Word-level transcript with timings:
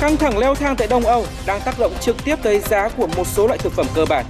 Căng 0.00 0.16
thẳng 0.16 0.38
leo 0.38 0.54
thang 0.54 0.76
tại 0.78 0.88
Đông 0.90 1.02
Âu 1.02 1.26
đang 1.46 1.60
tác 1.64 1.78
động 1.78 1.92
trực 2.00 2.16
tiếp 2.24 2.36
tới 2.42 2.60
giá 2.60 2.88
của 2.88 3.06
một 3.16 3.26
số 3.26 3.46
loại 3.46 3.58
thực 3.58 3.72
phẩm 3.72 3.86
cơ 3.94 4.04
bản. 4.08 4.24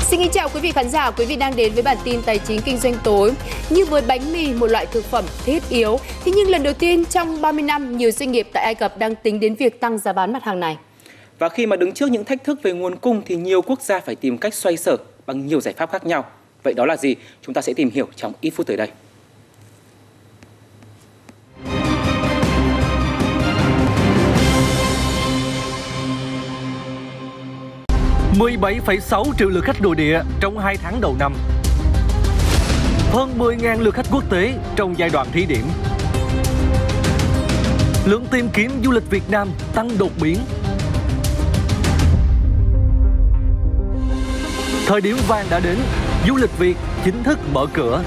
Xin 0.00 0.20
kính 0.20 0.30
chào 0.32 0.48
quý 0.48 0.60
vị 0.60 0.72
khán 0.72 0.90
giả, 0.90 1.10
quý 1.10 1.24
vị 1.24 1.36
đang 1.36 1.56
đến 1.56 1.72
với 1.72 1.82
bản 1.82 1.96
tin 2.04 2.22
tài 2.22 2.38
chính 2.38 2.60
kinh 2.64 2.76
doanh 2.76 2.94
tối. 3.04 3.32
Như 3.70 3.84
với 3.84 4.02
bánh 4.02 4.32
mì, 4.32 4.54
một 4.54 4.66
loại 4.66 4.86
thực 4.86 5.04
phẩm 5.04 5.24
thiết 5.44 5.62
yếu, 5.68 5.98
thế 6.24 6.32
nhưng 6.36 6.48
lần 6.48 6.62
đầu 6.62 6.74
tiên 6.74 7.04
trong 7.04 7.42
30 7.42 7.62
năm, 7.62 7.96
nhiều 7.96 8.10
doanh 8.10 8.32
nghiệp 8.32 8.48
tại 8.52 8.64
Ai 8.64 8.74
Cập 8.74 8.98
đang 8.98 9.14
tính 9.14 9.40
đến 9.40 9.54
việc 9.54 9.80
tăng 9.80 9.98
giá 9.98 10.12
bán 10.12 10.32
mặt 10.32 10.42
hàng 10.42 10.60
này. 10.60 10.76
Và 11.38 11.48
khi 11.48 11.66
mà 11.66 11.76
đứng 11.76 11.92
trước 11.92 12.10
những 12.10 12.24
thách 12.24 12.44
thức 12.44 12.62
về 12.62 12.72
nguồn 12.72 12.96
cung 12.96 13.22
thì 13.26 13.36
nhiều 13.36 13.62
quốc 13.62 13.80
gia 13.80 14.00
phải 14.00 14.14
tìm 14.14 14.38
cách 14.38 14.54
xoay 14.54 14.76
sở 14.76 14.96
bằng 15.26 15.46
nhiều 15.46 15.60
giải 15.60 15.74
pháp 15.76 15.90
khác 15.90 16.06
nhau. 16.06 16.24
Vậy 16.62 16.74
đó 16.74 16.86
là 16.86 16.96
gì? 16.96 17.16
Chúng 17.42 17.54
ta 17.54 17.62
sẽ 17.62 17.72
tìm 17.72 17.90
hiểu 17.90 18.08
trong 18.16 18.32
ít 18.40 18.50
phút 18.50 18.66
tới 18.66 18.76
đây. 18.76 18.88
sáu 29.00 29.24
triệu 29.38 29.48
lượt 29.48 29.64
khách 29.64 29.82
nội 29.82 29.96
địa 29.96 30.20
trong 30.40 30.58
2 30.58 30.76
tháng 30.76 31.00
đầu 31.00 31.16
năm. 31.18 31.34
Hơn 33.10 33.38
10.000 33.38 33.80
lượt 33.80 33.94
khách 33.94 34.06
quốc 34.10 34.30
tế 34.30 34.54
trong 34.76 34.98
giai 34.98 35.10
đoạn 35.12 35.26
thí 35.32 35.46
điểm. 35.46 35.64
Lượng 38.06 38.26
tìm 38.30 38.48
kiếm 38.52 38.70
du 38.84 38.90
lịch 38.90 39.10
Việt 39.10 39.22
Nam 39.30 39.48
tăng 39.74 39.98
đột 39.98 40.10
biến 40.22 40.36
Thời 44.86 45.00
điểm 45.00 45.16
vàng 45.28 45.46
đã 45.50 45.60
đến, 45.60 45.76
du 46.26 46.36
lịch 46.36 46.58
Việt 46.58 46.76
chính 47.04 47.22
thức 47.24 47.38
mở 47.52 47.66
cửa. 47.74 48.04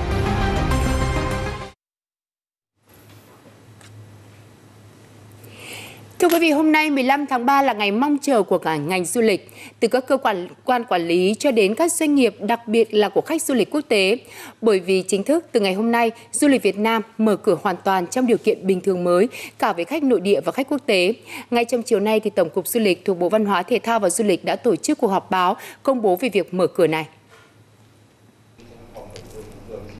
Thưa 6.19 6.29
quý 6.29 6.39
vị, 6.39 6.51
hôm 6.51 6.71
nay 6.71 6.89
15 6.89 7.25
tháng 7.25 7.45
3 7.45 7.61
là 7.61 7.73
ngày 7.73 7.91
mong 7.91 8.17
chờ 8.21 8.43
của 8.43 8.57
cả 8.57 8.75
ngành 8.75 9.05
du 9.05 9.21
lịch, 9.21 9.51
từ 9.79 9.87
các 9.87 10.07
cơ 10.07 10.17
quan 10.17 10.47
quan 10.65 10.83
quản 10.83 11.07
lý 11.07 11.35
cho 11.39 11.51
đến 11.51 11.75
các 11.75 11.91
doanh 11.91 12.15
nghiệp, 12.15 12.35
đặc 12.39 12.67
biệt 12.67 12.93
là 12.93 13.09
của 13.09 13.21
khách 13.21 13.41
du 13.41 13.53
lịch 13.53 13.71
quốc 13.71 13.81
tế. 13.87 14.17
Bởi 14.61 14.79
vì 14.79 15.03
chính 15.07 15.23
thức 15.23 15.45
từ 15.51 15.59
ngày 15.59 15.73
hôm 15.73 15.91
nay, 15.91 16.11
du 16.31 16.47
lịch 16.47 16.63
Việt 16.63 16.77
Nam 16.77 17.01
mở 17.17 17.35
cửa 17.35 17.57
hoàn 17.63 17.75
toàn 17.83 18.07
trong 18.07 18.27
điều 18.27 18.37
kiện 18.37 18.67
bình 18.67 18.81
thường 18.81 19.03
mới, 19.03 19.27
cả 19.59 19.73
với 19.73 19.85
khách 19.85 20.03
nội 20.03 20.21
địa 20.21 20.41
và 20.41 20.51
khách 20.51 20.69
quốc 20.69 20.81
tế. 20.85 21.13
Ngay 21.51 21.65
trong 21.65 21.83
chiều 21.83 21.99
nay, 21.99 22.19
thì 22.19 22.29
Tổng 22.29 22.49
cục 22.49 22.67
Du 22.67 22.79
lịch 22.79 23.05
thuộc 23.05 23.19
Bộ 23.19 23.29
Văn 23.29 23.45
hóa 23.45 23.63
Thể 23.63 23.79
thao 23.79 23.99
và 23.99 24.09
Du 24.09 24.23
lịch 24.23 24.45
đã 24.45 24.55
tổ 24.55 24.75
chức 24.75 24.97
cuộc 24.97 25.07
họp 25.07 25.31
báo 25.31 25.57
công 25.83 26.01
bố 26.01 26.15
về 26.15 26.29
việc 26.29 26.53
mở 26.53 26.67
cửa 26.67 26.87
này. 26.87 27.05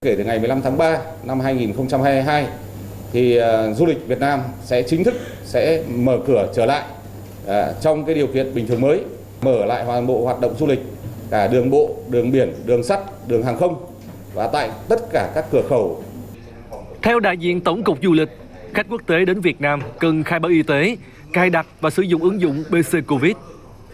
Kể 0.03 0.15
từ 0.17 0.23
ngày 0.23 0.39
15 0.39 0.61
tháng 0.61 0.77
3 0.77 0.99
năm 1.23 1.39
2022, 1.39 2.47
thì 3.13 3.39
uh, 3.39 3.77
du 3.77 3.85
lịch 3.85 4.07
Việt 4.07 4.19
Nam 4.19 4.39
sẽ 4.63 4.81
chính 4.81 5.03
thức 5.03 5.13
sẽ 5.45 5.83
mở 5.95 6.17
cửa 6.27 6.51
trở 6.55 6.65
lại 6.65 6.83
uh, 7.45 7.51
trong 7.81 8.05
cái 8.05 8.15
điều 8.15 8.27
kiện 8.27 8.53
bình 8.55 8.67
thường 8.67 8.81
mới, 8.81 9.01
mở 9.41 9.65
lại 9.65 9.83
toàn 9.87 10.07
bộ 10.07 10.23
hoạt 10.23 10.41
động 10.41 10.55
du 10.59 10.67
lịch 10.67 10.79
cả 11.29 11.47
đường 11.47 11.69
bộ, 11.69 11.95
đường 12.09 12.31
biển, 12.31 12.53
đường 12.65 12.83
sắt, 12.83 12.99
đường 13.27 13.43
hàng 13.43 13.57
không 13.57 13.85
và 14.33 14.47
tại 14.47 14.69
tất 14.89 14.99
cả 15.11 15.31
các 15.35 15.45
cửa 15.51 15.61
khẩu. 15.69 16.03
Theo 17.01 17.19
đại 17.19 17.37
diện 17.37 17.61
Tổng 17.61 17.83
cục 17.83 17.97
Du 18.03 18.13
lịch, 18.13 18.29
khách 18.73 18.85
quốc 18.89 19.01
tế 19.07 19.25
đến 19.25 19.41
Việt 19.41 19.61
Nam 19.61 19.81
cần 19.99 20.23
khai 20.23 20.39
báo 20.39 20.51
y 20.51 20.63
tế, 20.63 20.97
cài 21.33 21.49
đặt 21.49 21.67
và 21.81 21.89
sử 21.89 22.01
dụng 22.01 22.21
ứng 22.21 22.41
dụng 22.41 22.63
BC 22.69 22.97
Covid. 23.07 23.33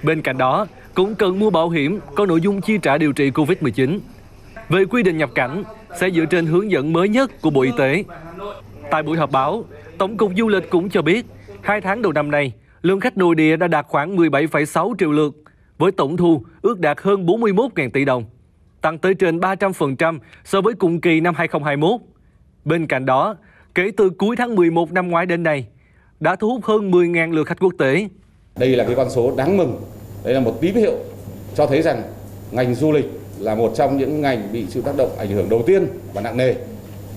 Bên 0.04 0.22
cạnh 0.22 0.38
đó, 0.38 0.68
cũng 0.94 1.16
cần 1.16 1.40
mua 1.40 1.50
bảo 1.50 1.70
hiểm 1.70 2.00
có 2.16 2.26
nội 2.26 2.42
dung 2.42 2.62
chi 2.62 2.78
trả 2.82 2.98
điều 2.98 3.12
trị 3.12 3.32
Covid-19. 3.32 4.00
Về 4.70 4.86
quy 4.86 5.04
định 5.04 5.18
nhập 5.18 5.30
cảnh, 5.36 5.64
sẽ 5.96 6.10
dựa 6.12 6.26
trên 6.26 6.46
hướng 6.46 6.72
dẫn 6.72 6.94
mới 6.94 7.10
nhất 7.10 7.32
của 7.42 7.50
Bộ 7.50 7.62
Y 7.62 7.72
tế. 7.78 8.04
Tại 8.92 9.04
buổi 9.04 9.18
họp 9.18 9.32
báo, 9.32 9.66
Tổng 9.98 10.18
cục 10.18 10.32
Du 10.38 10.48
lịch 10.48 10.70
cũng 10.70 10.90
cho 10.90 11.02
biết, 11.02 11.26
hai 11.62 11.82
tháng 11.82 12.02
đầu 12.02 12.12
năm 12.12 12.32
nay, 12.32 12.54
lượng 12.82 13.00
khách 13.00 13.18
nội 13.18 13.36
địa 13.36 13.56
đã 13.56 13.68
đạt 13.68 13.86
khoảng 13.90 14.16
17,6 14.16 14.94
triệu 15.00 15.12
lượt, 15.12 15.36
với 15.78 15.92
tổng 15.92 16.18
thu 16.18 16.44
ước 16.62 16.80
đạt 16.80 16.98
hơn 17.02 17.26
41.000 17.26 17.90
tỷ 17.90 18.06
đồng, 18.06 18.26
tăng 18.82 18.98
tới 18.98 19.14
trên 19.14 19.40
300% 19.40 20.20
so 20.46 20.62
với 20.62 20.74
cùng 20.74 21.02
kỳ 21.02 21.20
năm 21.20 21.36
2021. 21.36 22.02
Bên 22.66 22.88
cạnh 22.88 23.06
đó, 23.06 23.36
kể 23.76 23.92
từ 23.98 24.10
cuối 24.10 24.36
tháng 24.36 24.56
11 24.56 24.92
năm 24.92 25.08
ngoái 25.10 25.26
đến 25.26 25.44
nay, 25.44 25.66
đã 26.20 26.36
thu 26.36 26.50
hút 26.50 26.64
hơn 26.64 26.92
10.000 26.92 27.32
lượt 27.32 27.48
khách 27.48 27.60
quốc 27.60 27.74
tế. 27.78 28.08
Đây 28.60 28.70
là 28.70 28.84
cái 28.84 28.96
con 28.96 29.10
số 29.10 29.34
đáng 29.38 29.58
mừng, 29.58 29.82
đây 30.24 30.34
là 30.34 30.40
một 30.40 30.62
tín 30.62 30.76
hiệu 30.76 30.94
cho 31.56 31.66
thấy 31.66 31.82
rằng 31.82 32.02
ngành 32.52 32.76
du 32.76 32.92
lịch 32.92 33.06
là 33.40 33.56
một 33.56 33.72
trong 33.76 33.98
những 33.98 34.22
ngành 34.22 34.54
bị 34.54 34.66
chịu 34.70 34.84
tác 34.84 34.98
động 34.98 35.18
ảnh 35.18 35.30
hưởng 35.30 35.50
đầu 35.50 35.64
tiên 35.66 35.88
và 36.14 36.22
nặng 36.22 36.38
nề 36.38 36.56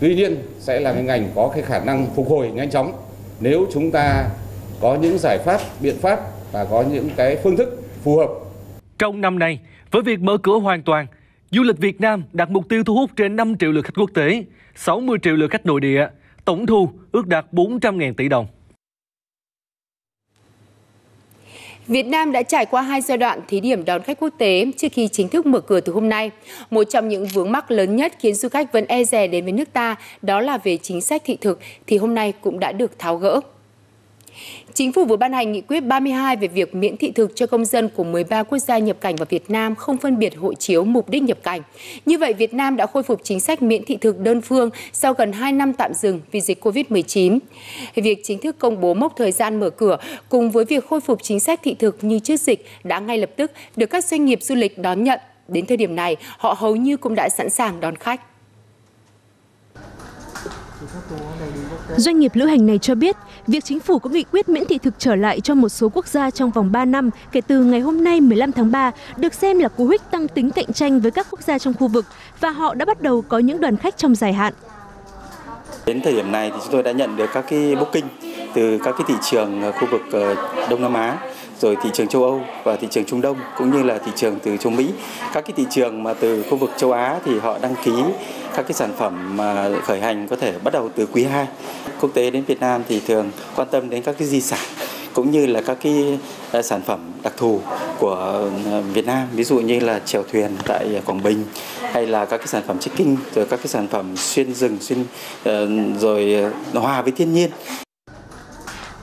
Tuy 0.02 0.14
nhiên 0.14 0.36
sẽ 0.58 0.80
là 0.80 0.92
cái 0.92 1.02
ngành 1.02 1.28
có 1.34 1.50
cái 1.54 1.62
khả 1.62 1.84
năng 1.84 2.06
phục 2.14 2.28
hồi 2.28 2.50
nhanh 2.50 2.70
chóng 2.70 2.92
nếu 3.40 3.66
chúng 3.72 3.90
ta 3.90 4.28
có 4.80 4.98
những 5.02 5.18
giải 5.18 5.38
pháp, 5.44 5.60
biện 5.80 5.94
pháp 6.00 6.20
và 6.52 6.64
có 6.64 6.84
những 6.92 7.10
cái 7.16 7.36
phương 7.42 7.56
thức 7.56 7.82
phù 8.02 8.16
hợp. 8.16 8.28
Trong 8.98 9.20
năm 9.20 9.38
nay, 9.38 9.60
với 9.90 10.02
việc 10.02 10.20
mở 10.20 10.38
cửa 10.42 10.58
hoàn 10.58 10.82
toàn, 10.82 11.06
du 11.50 11.62
lịch 11.62 11.78
Việt 11.78 12.00
Nam 12.00 12.24
đặt 12.32 12.50
mục 12.50 12.68
tiêu 12.68 12.84
thu 12.84 12.94
hút 12.94 13.10
trên 13.16 13.36
5 13.36 13.56
triệu 13.56 13.72
lượt 13.72 13.84
khách 13.84 13.94
quốc 13.94 14.10
tế, 14.14 14.44
60 14.74 15.18
triệu 15.22 15.36
lượt 15.36 15.50
khách 15.50 15.66
nội 15.66 15.80
địa, 15.80 16.06
tổng 16.44 16.66
thu 16.66 16.90
ước 17.12 17.26
đạt 17.26 17.46
400.000 17.52 18.14
tỷ 18.14 18.28
đồng. 18.28 18.46
Việt 21.88 22.06
Nam 22.06 22.32
đã 22.32 22.42
trải 22.42 22.66
qua 22.66 22.82
hai 22.82 23.00
giai 23.00 23.18
đoạn 23.18 23.40
thí 23.48 23.60
điểm 23.60 23.84
đón 23.84 24.02
khách 24.02 24.20
quốc 24.20 24.34
tế 24.38 24.66
trước 24.76 24.88
khi 24.92 25.08
chính 25.08 25.28
thức 25.28 25.46
mở 25.46 25.60
cửa 25.60 25.80
từ 25.80 25.92
hôm 25.92 26.08
nay. 26.08 26.30
Một 26.70 26.84
trong 26.84 27.08
những 27.08 27.26
vướng 27.26 27.52
mắc 27.52 27.70
lớn 27.70 27.96
nhất 27.96 28.12
khiến 28.18 28.34
du 28.34 28.48
khách 28.48 28.72
vẫn 28.72 28.84
e 28.88 29.04
dè 29.04 29.26
đến 29.26 29.44
với 29.44 29.52
nước 29.52 29.72
ta, 29.72 29.96
đó 30.22 30.40
là 30.40 30.58
về 30.58 30.76
chính 30.76 31.00
sách 31.00 31.22
thị 31.24 31.36
thực, 31.40 31.60
thì 31.86 31.96
hôm 31.96 32.14
nay 32.14 32.32
cũng 32.40 32.60
đã 32.60 32.72
được 32.72 32.98
tháo 32.98 33.16
gỡ. 33.16 33.40
Chính 34.74 34.92
phủ 34.92 35.04
vừa 35.04 35.16
ban 35.16 35.32
hành 35.32 35.52
nghị 35.52 35.60
quyết 35.60 35.80
32 35.80 36.36
về 36.36 36.48
việc 36.48 36.74
miễn 36.74 36.96
thị 36.96 37.10
thực 37.10 37.36
cho 37.36 37.46
công 37.46 37.64
dân 37.64 37.88
của 37.96 38.04
13 38.04 38.42
quốc 38.42 38.58
gia 38.58 38.78
nhập 38.78 38.96
cảnh 39.00 39.16
vào 39.16 39.26
Việt 39.30 39.50
Nam 39.50 39.74
không 39.74 39.96
phân 39.96 40.18
biệt 40.18 40.36
hộ 40.36 40.54
chiếu 40.54 40.84
mục 40.84 41.08
đích 41.08 41.22
nhập 41.22 41.38
cảnh. 41.42 41.60
Như 42.06 42.18
vậy, 42.18 42.32
Việt 42.32 42.54
Nam 42.54 42.76
đã 42.76 42.86
khôi 42.86 43.02
phục 43.02 43.20
chính 43.22 43.40
sách 43.40 43.62
miễn 43.62 43.84
thị 43.84 43.96
thực 43.96 44.18
đơn 44.18 44.40
phương 44.40 44.70
sau 44.92 45.14
gần 45.14 45.32
2 45.32 45.52
năm 45.52 45.72
tạm 45.72 45.94
dừng 45.94 46.20
vì 46.30 46.40
dịch 46.40 46.64
COVID-19. 46.64 47.38
Việc 47.94 48.20
chính 48.24 48.38
thức 48.38 48.58
công 48.58 48.80
bố 48.80 48.94
mốc 48.94 49.12
thời 49.16 49.32
gian 49.32 49.60
mở 49.60 49.70
cửa 49.70 49.98
cùng 50.28 50.50
với 50.50 50.64
việc 50.64 50.86
khôi 50.86 51.00
phục 51.00 51.22
chính 51.22 51.40
sách 51.40 51.60
thị 51.62 51.74
thực 51.78 52.04
như 52.04 52.18
trước 52.18 52.40
dịch 52.40 52.66
đã 52.84 52.98
ngay 52.98 53.18
lập 53.18 53.30
tức 53.36 53.52
được 53.76 53.86
các 53.86 54.04
doanh 54.04 54.24
nghiệp 54.24 54.38
du 54.42 54.54
lịch 54.54 54.78
đón 54.78 55.04
nhận. 55.04 55.20
Đến 55.48 55.66
thời 55.66 55.76
điểm 55.76 55.96
này, 55.96 56.16
họ 56.38 56.54
hầu 56.58 56.76
như 56.76 56.96
cũng 56.96 57.14
đã 57.14 57.28
sẵn 57.28 57.50
sàng 57.50 57.80
đón 57.80 57.96
khách. 57.96 58.20
Doanh 61.96 62.18
nghiệp 62.18 62.30
lữ 62.34 62.46
hành 62.46 62.66
này 62.66 62.78
cho 62.78 62.94
biết, 62.94 63.16
việc 63.46 63.64
chính 63.64 63.80
phủ 63.80 63.98
có 63.98 64.10
nghị 64.10 64.24
quyết 64.32 64.48
miễn 64.48 64.66
thị 64.66 64.78
thực 64.78 64.94
trở 64.98 65.14
lại 65.16 65.40
cho 65.40 65.54
một 65.54 65.68
số 65.68 65.88
quốc 65.88 66.06
gia 66.06 66.30
trong 66.30 66.50
vòng 66.50 66.72
3 66.72 66.84
năm 66.84 67.10
kể 67.32 67.40
từ 67.40 67.64
ngày 67.64 67.80
hôm 67.80 68.04
nay 68.04 68.20
15 68.20 68.52
tháng 68.52 68.70
3 68.70 68.90
được 69.16 69.34
xem 69.34 69.58
là 69.58 69.68
cú 69.68 69.88
hích 69.88 70.02
tăng 70.10 70.28
tính 70.28 70.50
cạnh 70.50 70.72
tranh 70.72 71.00
với 71.00 71.10
các 71.10 71.26
quốc 71.30 71.42
gia 71.42 71.58
trong 71.58 71.74
khu 71.74 71.88
vực 71.88 72.04
và 72.40 72.50
họ 72.50 72.74
đã 72.74 72.84
bắt 72.84 73.00
đầu 73.00 73.22
có 73.28 73.38
những 73.38 73.60
đoàn 73.60 73.76
khách 73.76 73.96
trong 73.96 74.14
dài 74.14 74.32
hạn. 74.32 74.52
Đến 75.86 76.00
thời 76.04 76.12
điểm 76.12 76.32
này 76.32 76.50
thì 76.50 76.56
chúng 76.62 76.72
tôi 76.72 76.82
đã 76.82 76.92
nhận 76.92 77.16
được 77.16 77.30
các 77.32 77.44
cái 77.48 77.74
booking 77.74 78.08
từ 78.54 78.78
các 78.84 78.94
cái 78.98 79.04
thị 79.08 79.14
trường 79.22 79.62
khu 79.80 79.86
vực 79.90 80.02
ờ, 80.12 80.34
Đông 80.70 80.82
Nam 80.82 80.94
Á 80.94 81.18
rồi 81.62 81.76
thị 81.82 81.90
trường 81.92 82.08
châu 82.08 82.24
Âu 82.24 82.40
và 82.64 82.76
thị 82.76 82.88
trường 82.90 83.04
Trung 83.04 83.20
Đông 83.20 83.36
cũng 83.58 83.70
như 83.70 83.82
là 83.82 83.98
thị 83.98 84.12
trường 84.16 84.38
từ 84.42 84.56
châu 84.56 84.72
Mỹ. 84.72 84.90
Các 85.32 85.44
cái 85.46 85.52
thị 85.56 85.66
trường 85.70 86.02
mà 86.02 86.14
từ 86.14 86.42
khu 86.50 86.56
vực 86.56 86.70
châu 86.76 86.92
Á 86.92 87.20
thì 87.24 87.38
họ 87.38 87.58
đăng 87.58 87.74
ký 87.84 87.92
các 88.56 88.62
cái 88.62 88.72
sản 88.72 88.90
phẩm 88.98 89.36
mà 89.36 89.70
khởi 89.82 90.00
hành 90.00 90.28
có 90.28 90.36
thể 90.36 90.54
bắt 90.64 90.74
đầu 90.74 90.90
từ 90.96 91.06
quý 91.12 91.24
2. 91.24 91.46
Quốc 92.00 92.10
tế 92.14 92.30
đến 92.30 92.44
Việt 92.44 92.60
Nam 92.60 92.82
thì 92.88 93.00
thường 93.06 93.30
quan 93.56 93.68
tâm 93.70 93.90
đến 93.90 94.02
các 94.02 94.14
cái 94.18 94.28
di 94.28 94.40
sản 94.40 94.60
cũng 95.12 95.30
như 95.30 95.46
là 95.46 95.60
các 95.60 95.78
cái 95.82 96.18
à, 96.52 96.62
sản 96.62 96.82
phẩm 96.82 97.12
đặc 97.22 97.32
thù 97.36 97.60
của 97.98 98.48
à, 98.66 98.80
Việt 98.92 99.06
Nam 99.06 99.28
ví 99.32 99.44
dụ 99.44 99.60
như 99.60 99.80
là 99.80 99.98
chèo 99.98 100.22
thuyền 100.32 100.56
tại 100.66 101.02
Quảng 101.06 101.22
Bình 101.22 101.44
hay 101.80 102.06
là 102.06 102.24
các 102.24 102.36
cái 102.38 102.46
sản 102.46 102.62
phẩm 102.66 102.78
trekking 102.78 103.16
rồi 103.34 103.46
các 103.46 103.56
cái 103.56 103.66
sản 103.66 103.88
phẩm 103.88 104.16
xuyên 104.16 104.54
rừng 104.54 104.76
xuyên 104.80 105.04
ờ, 105.44 105.68
rồi 105.98 106.34
à, 106.74 106.80
hòa 106.80 107.02
với 107.02 107.12
thiên 107.12 107.32
nhiên. 107.32 107.50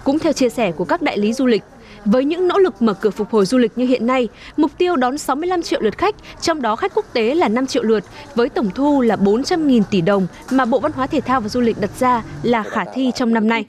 Cũng 0.03 0.19
theo 0.19 0.33
chia 0.33 0.49
sẻ 0.49 0.71
của 0.71 0.85
các 0.85 1.01
đại 1.01 1.17
lý 1.17 1.33
du 1.33 1.45
lịch, 1.45 1.63
với 2.05 2.25
những 2.25 2.47
nỗ 2.47 2.57
lực 2.57 2.81
mở 2.81 2.93
cửa 2.93 3.09
phục 3.09 3.29
hồi 3.31 3.45
du 3.45 3.57
lịch 3.57 3.77
như 3.77 3.85
hiện 3.85 4.07
nay, 4.07 4.27
mục 4.57 4.71
tiêu 4.77 4.95
đón 4.95 5.17
65 5.17 5.61
triệu 5.61 5.81
lượt 5.81 5.97
khách, 5.97 6.15
trong 6.41 6.61
đó 6.61 6.75
khách 6.75 6.95
quốc 6.95 7.05
tế 7.13 7.35
là 7.35 7.47
5 7.47 7.65
triệu 7.65 7.83
lượt, 7.83 8.03
với 8.35 8.49
tổng 8.49 8.69
thu 8.75 9.01
là 9.01 9.15
400.000 9.15 9.81
tỷ 9.91 10.01
đồng 10.01 10.27
mà 10.51 10.65
Bộ 10.65 10.79
Văn 10.79 10.91
hóa 10.91 11.07
Thể 11.07 11.21
thao 11.21 11.41
và 11.41 11.49
Du 11.49 11.61
lịch 11.61 11.81
đặt 11.81 11.99
ra 11.99 12.23
là 12.43 12.63
khả 12.63 12.83
thi 12.93 13.11
trong 13.15 13.33
năm 13.33 13.47
nay. 13.47 13.65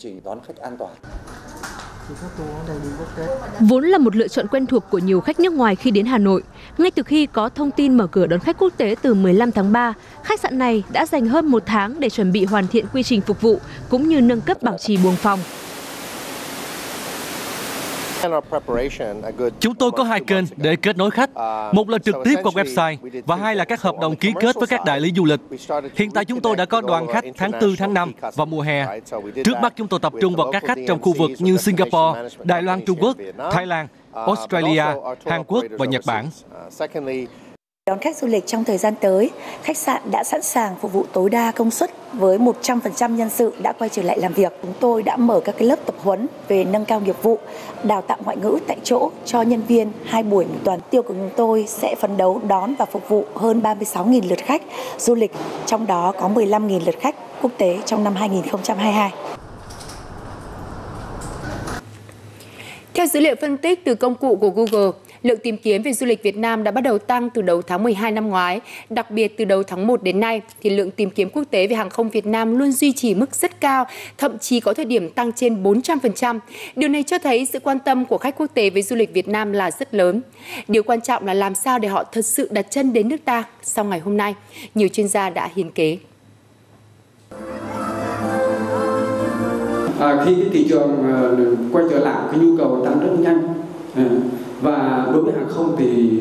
Vốn 3.60 3.84
là 3.84 3.98
một 3.98 4.16
lựa 4.16 4.28
chọn 4.28 4.46
quen 4.48 4.66
thuộc 4.66 4.84
của 4.90 4.98
nhiều 4.98 5.20
khách 5.20 5.40
nước 5.40 5.52
ngoài 5.52 5.76
khi 5.76 5.90
đến 5.90 6.06
Hà 6.06 6.18
Nội. 6.18 6.42
Ngay 6.78 6.90
từ 6.90 7.02
khi 7.02 7.26
có 7.26 7.48
thông 7.48 7.70
tin 7.70 7.96
mở 7.96 8.06
cửa 8.06 8.26
đón 8.26 8.40
khách 8.40 8.58
quốc 8.58 8.72
tế 8.76 8.94
từ 9.02 9.14
15 9.14 9.52
tháng 9.52 9.72
3, 9.72 9.94
khách 10.22 10.40
sạn 10.40 10.58
này 10.58 10.82
đã 10.92 11.06
dành 11.06 11.26
hơn 11.26 11.46
một 11.46 11.62
tháng 11.66 12.00
để 12.00 12.10
chuẩn 12.10 12.32
bị 12.32 12.44
hoàn 12.44 12.66
thiện 12.66 12.86
quy 12.92 13.02
trình 13.02 13.20
phục 13.20 13.40
vụ 13.40 13.58
cũng 13.88 14.08
như 14.08 14.20
nâng 14.20 14.40
cấp 14.40 14.62
bảo 14.62 14.76
trì 14.78 14.96
buồng 14.96 15.16
phòng. 15.16 15.40
Chúng 19.60 19.74
tôi 19.74 19.90
có 19.90 20.04
hai 20.04 20.20
kênh 20.20 20.44
để 20.56 20.76
kết 20.76 20.96
nối 20.96 21.10
khách. 21.10 21.30
Một 21.72 21.88
là 21.88 21.98
trực 21.98 22.16
tiếp 22.24 22.34
qua 22.42 22.52
website 22.54 22.96
và 23.26 23.36
hai 23.36 23.56
là 23.56 23.64
các 23.64 23.82
hợp 23.82 23.94
đồng 24.00 24.16
ký 24.16 24.32
kết 24.40 24.56
với 24.56 24.66
các 24.66 24.84
đại 24.84 25.00
lý 25.00 25.12
du 25.16 25.24
lịch. 25.24 25.40
Hiện 25.94 26.10
tại 26.10 26.24
chúng 26.24 26.40
tôi 26.40 26.56
đã 26.56 26.64
có 26.64 26.80
đoàn 26.80 27.06
khách 27.06 27.24
tháng 27.36 27.50
4, 27.60 27.76
tháng 27.76 27.94
5 27.94 28.12
và 28.34 28.44
mùa 28.44 28.60
hè. 28.60 28.86
Trước 29.44 29.56
mắt 29.62 29.72
chúng 29.76 29.88
tôi 29.88 30.00
tập 30.00 30.12
trung 30.20 30.36
vào 30.36 30.52
các 30.52 30.62
khách 30.66 30.78
trong 30.88 31.02
khu 31.02 31.12
vực 31.18 31.30
như 31.38 31.56
Singapore, 31.56 32.28
Đài 32.44 32.62
Loan 32.62 32.84
Trung 32.86 32.98
Quốc, 33.00 33.16
Thái 33.52 33.66
Lan, 33.66 33.86
Australia, 34.12 34.84
Hàn 35.26 35.44
Quốc 35.44 35.64
và 35.78 35.86
Nhật 35.86 36.02
Bản. 36.06 36.30
Đón 37.90 37.98
khách 37.98 38.16
du 38.16 38.26
lịch 38.26 38.46
trong 38.46 38.64
thời 38.64 38.78
gian 38.78 38.94
tới, 39.00 39.30
khách 39.62 39.76
sạn 39.76 40.02
đã 40.10 40.24
sẵn 40.24 40.42
sàng 40.42 40.76
phục 40.80 40.92
vụ 40.92 41.04
tối 41.12 41.30
đa 41.30 41.50
công 41.50 41.70
suất 41.70 41.90
với 42.12 42.38
100% 42.38 43.16
nhân 43.16 43.30
sự 43.30 43.52
đã 43.62 43.72
quay 43.72 43.90
trở 43.90 44.02
lại 44.02 44.18
làm 44.18 44.32
việc. 44.32 44.52
Chúng 44.62 44.72
tôi 44.80 45.02
đã 45.02 45.16
mở 45.16 45.40
các 45.44 45.54
cái 45.58 45.68
lớp 45.68 45.78
tập 45.86 45.94
huấn 45.98 46.26
về 46.48 46.64
nâng 46.64 46.84
cao 46.84 47.00
nghiệp 47.00 47.22
vụ, 47.22 47.38
đào 47.82 48.02
tạo 48.02 48.18
ngoại 48.24 48.36
ngữ 48.36 48.58
tại 48.66 48.76
chỗ 48.84 49.10
cho 49.24 49.42
nhân 49.42 49.62
viên 49.68 49.92
hai 50.04 50.22
buổi 50.22 50.44
một 50.44 50.58
tuần. 50.64 50.80
Tiêu 50.90 51.02
của 51.02 51.14
chúng 51.14 51.30
tôi 51.36 51.64
sẽ 51.68 51.94
phấn 51.94 52.16
đấu 52.16 52.40
đón 52.48 52.74
và 52.74 52.84
phục 52.84 53.08
vụ 53.08 53.24
hơn 53.34 53.60
36.000 53.62 54.28
lượt 54.28 54.38
khách 54.44 54.62
du 54.98 55.14
lịch, 55.14 55.32
trong 55.66 55.86
đó 55.86 56.12
có 56.20 56.28
15.000 56.28 56.80
lượt 56.86 57.00
khách 57.00 57.16
quốc 57.42 57.52
tế 57.58 57.78
trong 57.86 58.04
năm 58.04 58.14
2022. 58.14 59.12
Theo 62.94 63.06
dữ 63.06 63.20
liệu 63.20 63.34
phân 63.40 63.56
tích 63.56 63.84
từ 63.84 63.94
công 63.94 64.14
cụ 64.14 64.36
của 64.36 64.50
Google, 64.50 64.90
lượng 65.22 65.38
tìm 65.42 65.56
kiếm 65.56 65.82
về 65.82 65.92
du 65.92 66.06
lịch 66.06 66.22
Việt 66.22 66.36
Nam 66.36 66.64
đã 66.64 66.70
bắt 66.70 66.80
đầu 66.80 66.98
tăng 66.98 67.30
từ 67.30 67.42
đầu 67.42 67.62
tháng 67.62 67.82
12 67.82 68.12
năm 68.12 68.28
ngoái. 68.28 68.60
Đặc 68.90 69.10
biệt 69.10 69.36
từ 69.36 69.44
đầu 69.44 69.62
tháng 69.62 69.86
1 69.86 70.02
đến 70.02 70.20
nay, 70.20 70.40
thì 70.62 70.70
lượng 70.70 70.90
tìm 70.90 71.10
kiếm 71.10 71.28
quốc 71.30 71.44
tế 71.50 71.66
về 71.66 71.76
hàng 71.76 71.90
không 71.90 72.10
Việt 72.10 72.26
Nam 72.26 72.58
luôn 72.58 72.72
duy 72.72 72.92
trì 72.92 73.14
mức 73.14 73.34
rất 73.34 73.60
cao, 73.60 73.84
thậm 74.18 74.38
chí 74.38 74.60
có 74.60 74.74
thời 74.74 74.84
điểm 74.84 75.10
tăng 75.10 75.32
trên 75.32 75.62
400%. 75.62 76.38
Điều 76.76 76.88
này 76.88 77.02
cho 77.02 77.18
thấy 77.18 77.46
sự 77.46 77.60
quan 77.60 77.78
tâm 77.78 78.04
của 78.04 78.18
khách 78.18 78.38
quốc 78.38 78.50
tế 78.54 78.70
với 78.70 78.82
du 78.82 78.96
lịch 78.96 79.12
Việt 79.14 79.28
Nam 79.28 79.52
là 79.52 79.70
rất 79.70 79.94
lớn. 79.94 80.22
Điều 80.68 80.82
quan 80.82 81.00
trọng 81.00 81.26
là 81.26 81.34
làm 81.34 81.54
sao 81.54 81.78
để 81.78 81.88
họ 81.88 82.04
thật 82.04 82.24
sự 82.24 82.48
đặt 82.50 82.66
chân 82.70 82.92
đến 82.92 83.08
nước 83.08 83.24
ta 83.24 83.44
sau 83.62 83.84
ngày 83.84 84.00
hôm 84.00 84.16
nay. 84.16 84.34
Nhiều 84.74 84.88
chuyên 84.88 85.08
gia 85.08 85.30
đã 85.30 85.48
hiến 85.56 85.70
kế. 85.70 85.98
À, 90.00 90.24
khi 90.24 90.34
cái 90.34 90.50
thị 90.52 90.66
trường 90.68 90.90
uh, 90.90 91.74
quay 91.74 91.84
trở 91.90 91.98
lại 91.98 92.28
cái 92.30 92.40
nhu 92.40 92.56
cầu 92.56 92.84
tăng 92.84 93.00
rất 93.00 93.16
nhanh 93.18 93.54
uh, 94.06 94.39
và 94.60 95.06
đối 95.12 95.22
với 95.22 95.32
hàng 95.32 95.48
không 95.48 95.76
thì 95.78 96.20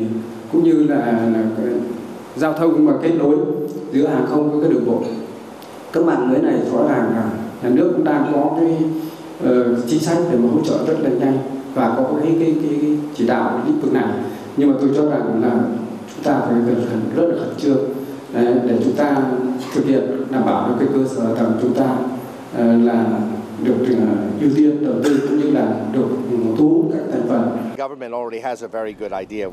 cũng 0.52 0.64
như 0.64 0.86
là, 0.88 0.96
là 1.06 1.44
cái 1.56 1.66
giao 2.36 2.52
thông 2.52 2.86
và 2.86 2.92
kết 3.02 3.12
nối 3.18 3.36
giữa 3.92 4.06
hàng 4.06 4.26
không 4.28 4.52
với 4.52 4.60
cái 4.62 4.72
đường 4.72 4.86
bộ 4.86 5.02
các 5.92 6.04
mạng 6.04 6.30
lưới 6.32 6.42
này 6.42 6.60
rõ 6.72 6.88
ràng 6.88 7.10
là 7.14 7.30
nhà 7.62 7.68
nước 7.68 7.90
cũng 7.96 8.04
đang 8.04 8.32
có 8.34 8.56
cái 8.60 8.76
uh, 9.50 9.78
chính 9.88 10.00
sách 10.00 10.18
để 10.32 10.38
mà 10.38 10.48
hỗ 10.54 10.60
trợ 10.64 10.78
rất 10.86 10.96
là 11.02 11.10
nhanh 11.10 11.38
và 11.74 11.94
có 11.96 12.04
cái 12.20 12.36
cái, 12.40 12.54
cái, 12.62 12.78
cái 12.80 12.98
chỉ 13.14 13.26
đạo 13.26 13.62
lĩnh 13.66 13.80
vực 13.80 13.92
này 13.92 14.04
nhưng 14.56 14.72
mà 14.72 14.74
tôi 14.80 14.90
cho 14.96 15.02
rằng 15.10 15.42
là 15.42 15.60
chúng 16.14 16.24
ta 16.24 16.40
phải 16.40 16.54
cần 16.66 17.00
rất 17.16 17.26
là 17.26 17.34
khẩn 17.38 17.54
trương 17.58 17.78
để 18.34 18.78
chúng 18.84 18.92
ta 18.92 19.16
thực 19.74 19.86
hiện 19.86 20.02
đảm 20.30 20.42
bảo 20.46 20.68
được 20.68 20.74
cái 20.78 20.88
cơ 20.94 21.08
sở 21.08 21.34
tầng 21.34 21.52
chúng 21.62 21.74
ta 21.74 21.96
ờ, 22.56 22.76
là 22.76 23.04
được 23.64 23.74
uh, 23.92 24.40
ưu 24.40 24.50
tiên 24.56 24.84
đầu 24.84 24.94
tư 25.04 25.20
cũng 25.28 25.38
như 25.38 25.50
là 25.50 25.74
được 25.92 26.08
ừ, 26.30 26.36
thu 26.58 26.68
hút 26.68 26.90
các 26.92 27.02
thành 27.12 27.28
phần. 27.28 27.69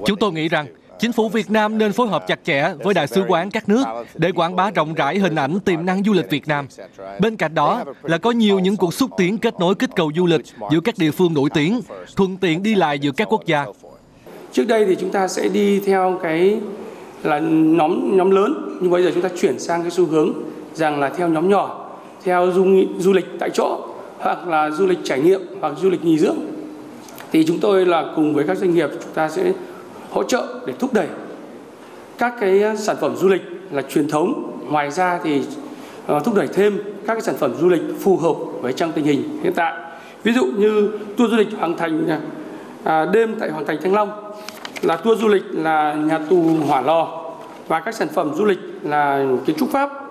Chúng 0.06 0.18
tôi 0.20 0.32
nghĩ 0.32 0.48
rằng 0.48 0.68
Chính 1.00 1.12
phủ 1.12 1.30
Việt 1.30 1.52
Nam 1.52 1.78
nên 1.78 1.92
phối 1.92 2.08
hợp 2.08 2.28
chặt 2.28 2.40
chẽ 2.44 2.74
với 2.84 2.94
đại 2.94 3.08
sứ 3.08 3.24
quán 3.28 3.52
các 3.52 3.70
nước 3.70 3.84
để 4.16 4.32
quảng 4.32 4.56
bá 4.56 4.72
rộng 4.72 4.94
rãi 4.94 5.20
hình 5.20 5.36
ảnh 5.36 5.60
tiềm 5.60 5.86
năng 5.86 6.04
du 6.04 6.14
lịch 6.14 6.30
Việt 6.30 6.48
Nam. 6.48 6.68
Bên 7.20 7.36
cạnh 7.36 7.54
đó 7.54 7.84
là 8.04 8.18
có 8.18 8.32
nhiều 8.32 8.60
những 8.60 8.78
cuộc 8.78 8.94
xúc 8.94 9.12
tiến 9.18 9.38
kết 9.38 9.60
nối 9.60 9.76
kích 9.76 9.90
cầu 9.96 10.12
du 10.16 10.26
lịch 10.26 10.42
giữa 10.72 10.80
các 10.80 10.96
địa 10.98 11.12
phương 11.12 11.34
nổi 11.34 11.50
tiếng, 11.54 11.82
thuận 12.16 12.38
tiện 12.38 12.64
đi 12.64 12.76
lại 12.76 13.00
giữa 13.00 13.12
các 13.12 13.28
quốc 13.32 13.46
gia. 13.46 13.66
Trước 14.52 14.66
đây 14.68 14.86
thì 14.86 14.96
chúng 14.96 15.12
ta 15.12 15.28
sẽ 15.28 15.50
đi 15.50 15.80
theo 15.80 16.20
cái 16.24 16.60
là 17.24 17.40
nhóm 17.40 18.18
nhóm 18.18 18.32
lớn 18.32 18.78
nhưng 18.82 18.92
bây 18.92 19.04
giờ 19.04 19.12
chúng 19.14 19.24
ta 19.24 19.30
chuyển 19.42 19.60
sang 19.60 19.82
cái 19.82 19.92
xu 19.92 20.06
hướng 20.06 20.34
rằng 20.74 21.00
là 21.00 21.10
theo 21.10 21.28
nhóm 21.30 21.50
nhỏ, 21.50 21.92
theo 22.24 22.52
du, 22.52 22.66
du 22.98 23.14
lịch 23.14 23.26
tại 23.40 23.50
chỗ 23.54 23.88
hoặc 24.18 24.48
là 24.48 24.70
du 24.70 24.86
lịch 24.86 25.00
trải 25.04 25.22
nghiệm 25.22 25.42
hoặc 25.62 25.74
du 25.82 25.90
lịch 25.90 26.04
nghỉ 26.04 26.18
dưỡng 26.18 26.38
thì 27.32 27.46
chúng 27.48 27.60
tôi 27.60 27.86
là 27.86 28.06
cùng 28.16 28.34
với 28.34 28.44
các 28.48 28.58
doanh 28.58 28.74
nghiệp 28.76 28.90
chúng 28.92 29.14
ta 29.14 29.30
sẽ 29.30 29.52
hỗ 30.10 30.24
trợ 30.24 30.46
để 30.66 30.74
thúc 30.80 30.94
đẩy 30.94 31.08
các 32.18 32.34
cái 32.40 32.62
ờ, 32.62 32.76
sản 32.76 32.96
phẩm 33.02 33.16
du 33.16 33.28
lịch 33.28 33.42
là 33.72 33.82
truyền 33.82 34.10
thống. 34.10 34.52
Ngoài 34.70 34.92
ra 34.92 35.20
thì 35.24 35.42
ờ, 36.08 36.20
thúc 36.20 36.36
đẩy 36.36 36.48
thêm 36.48 36.78
các 37.08 37.14
cái 37.14 37.22
sản 37.22 37.36
phẩm 37.38 37.54
du 37.60 37.70
lịch 37.70 37.82
phù 38.00 38.18
hợp 38.18 38.36
với 38.62 38.74
trong 38.74 38.92
tình 38.92 39.06
hình 39.06 39.40
hiện 39.44 39.54
tại. 39.54 39.74
Ví 40.24 40.34
dụ 40.34 40.46
như 40.46 40.92
tour 41.18 41.32
du 41.32 41.38
lịch 41.38 41.48
hoàng 41.58 41.78
thành 41.78 42.08
ờ, 42.08 42.20
à, 43.04 43.06
đêm 43.14 43.36
tại 43.40 43.50
hoàng 43.50 43.66
thành 43.66 43.82
thăng 43.82 43.94
long 43.94 44.34
là 44.82 44.96
tour 44.96 45.22
du 45.22 45.28
lịch 45.28 45.44
là 45.54 45.94
nhà 45.94 46.20
tù 46.30 46.44
hỏa 46.68 46.82
lò 46.82 47.24
và 47.68 47.80
các 47.80 47.96
sản 47.96 48.08
phẩm 48.14 48.32
du 48.36 48.46
lịch 48.46 48.60
là 48.84 49.26
kiến 49.46 49.56
trúc 49.60 49.70
pháp. 49.70 50.07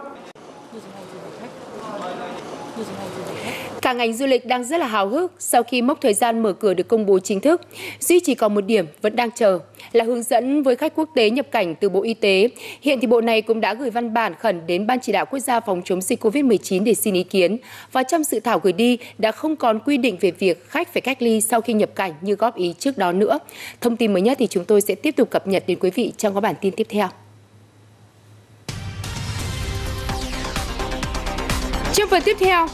Cả 3.86 3.92
ngành 3.92 4.12
du 4.12 4.26
lịch 4.26 4.46
đang 4.46 4.64
rất 4.64 4.80
là 4.80 4.86
hào 4.86 5.08
hức 5.08 5.32
sau 5.38 5.62
khi 5.62 5.82
mốc 5.82 6.00
thời 6.00 6.14
gian 6.14 6.42
mở 6.42 6.52
cửa 6.52 6.74
được 6.74 6.88
công 6.88 7.06
bố 7.06 7.18
chính 7.18 7.40
thức. 7.40 7.60
Duy 8.00 8.20
chỉ 8.20 8.34
còn 8.34 8.54
một 8.54 8.60
điểm 8.60 8.86
vẫn 9.02 9.16
đang 9.16 9.30
chờ 9.30 9.58
là 9.92 10.04
hướng 10.04 10.22
dẫn 10.22 10.62
với 10.62 10.76
khách 10.76 10.92
quốc 10.94 11.08
tế 11.14 11.30
nhập 11.30 11.46
cảnh 11.50 11.74
từ 11.74 11.88
Bộ 11.88 12.02
Y 12.02 12.14
tế. 12.14 12.48
Hiện 12.80 13.00
thì 13.00 13.06
Bộ 13.06 13.20
này 13.20 13.42
cũng 13.42 13.60
đã 13.60 13.74
gửi 13.74 13.90
văn 13.90 14.14
bản 14.14 14.34
khẩn 14.34 14.66
đến 14.66 14.86
Ban 14.86 15.00
chỉ 15.00 15.12
đạo 15.12 15.26
quốc 15.26 15.38
gia 15.38 15.60
phòng 15.60 15.82
chống 15.84 16.00
dịch 16.00 16.24
COVID-19 16.24 16.84
để 16.84 16.94
xin 16.94 17.14
ý 17.14 17.22
kiến. 17.22 17.56
Và 17.92 18.02
trong 18.02 18.24
sự 18.24 18.40
thảo 18.40 18.60
gửi 18.62 18.72
đi 18.72 18.98
đã 19.18 19.32
không 19.32 19.56
còn 19.56 19.80
quy 19.80 19.96
định 19.96 20.16
về 20.20 20.30
việc 20.30 20.68
khách 20.68 20.92
phải 20.92 21.00
cách 21.00 21.22
ly 21.22 21.40
sau 21.40 21.60
khi 21.60 21.72
nhập 21.72 21.90
cảnh 21.94 22.12
như 22.20 22.34
góp 22.34 22.56
ý 22.56 22.74
trước 22.78 22.98
đó 22.98 23.12
nữa. 23.12 23.38
Thông 23.80 23.96
tin 23.96 24.12
mới 24.12 24.22
nhất 24.22 24.36
thì 24.40 24.46
chúng 24.46 24.64
tôi 24.64 24.80
sẽ 24.80 24.94
tiếp 24.94 25.16
tục 25.16 25.30
cập 25.30 25.46
nhật 25.46 25.64
đến 25.66 25.78
quý 25.80 25.90
vị 25.90 26.12
trong 26.16 26.34
các 26.34 26.40
bản 26.40 26.54
tin 26.60 26.74
tiếp 26.76 26.86
theo. 26.90 27.08
Trong 31.94 32.08
phần 32.08 32.22
tiếp 32.24 32.36
theo, 32.40 32.66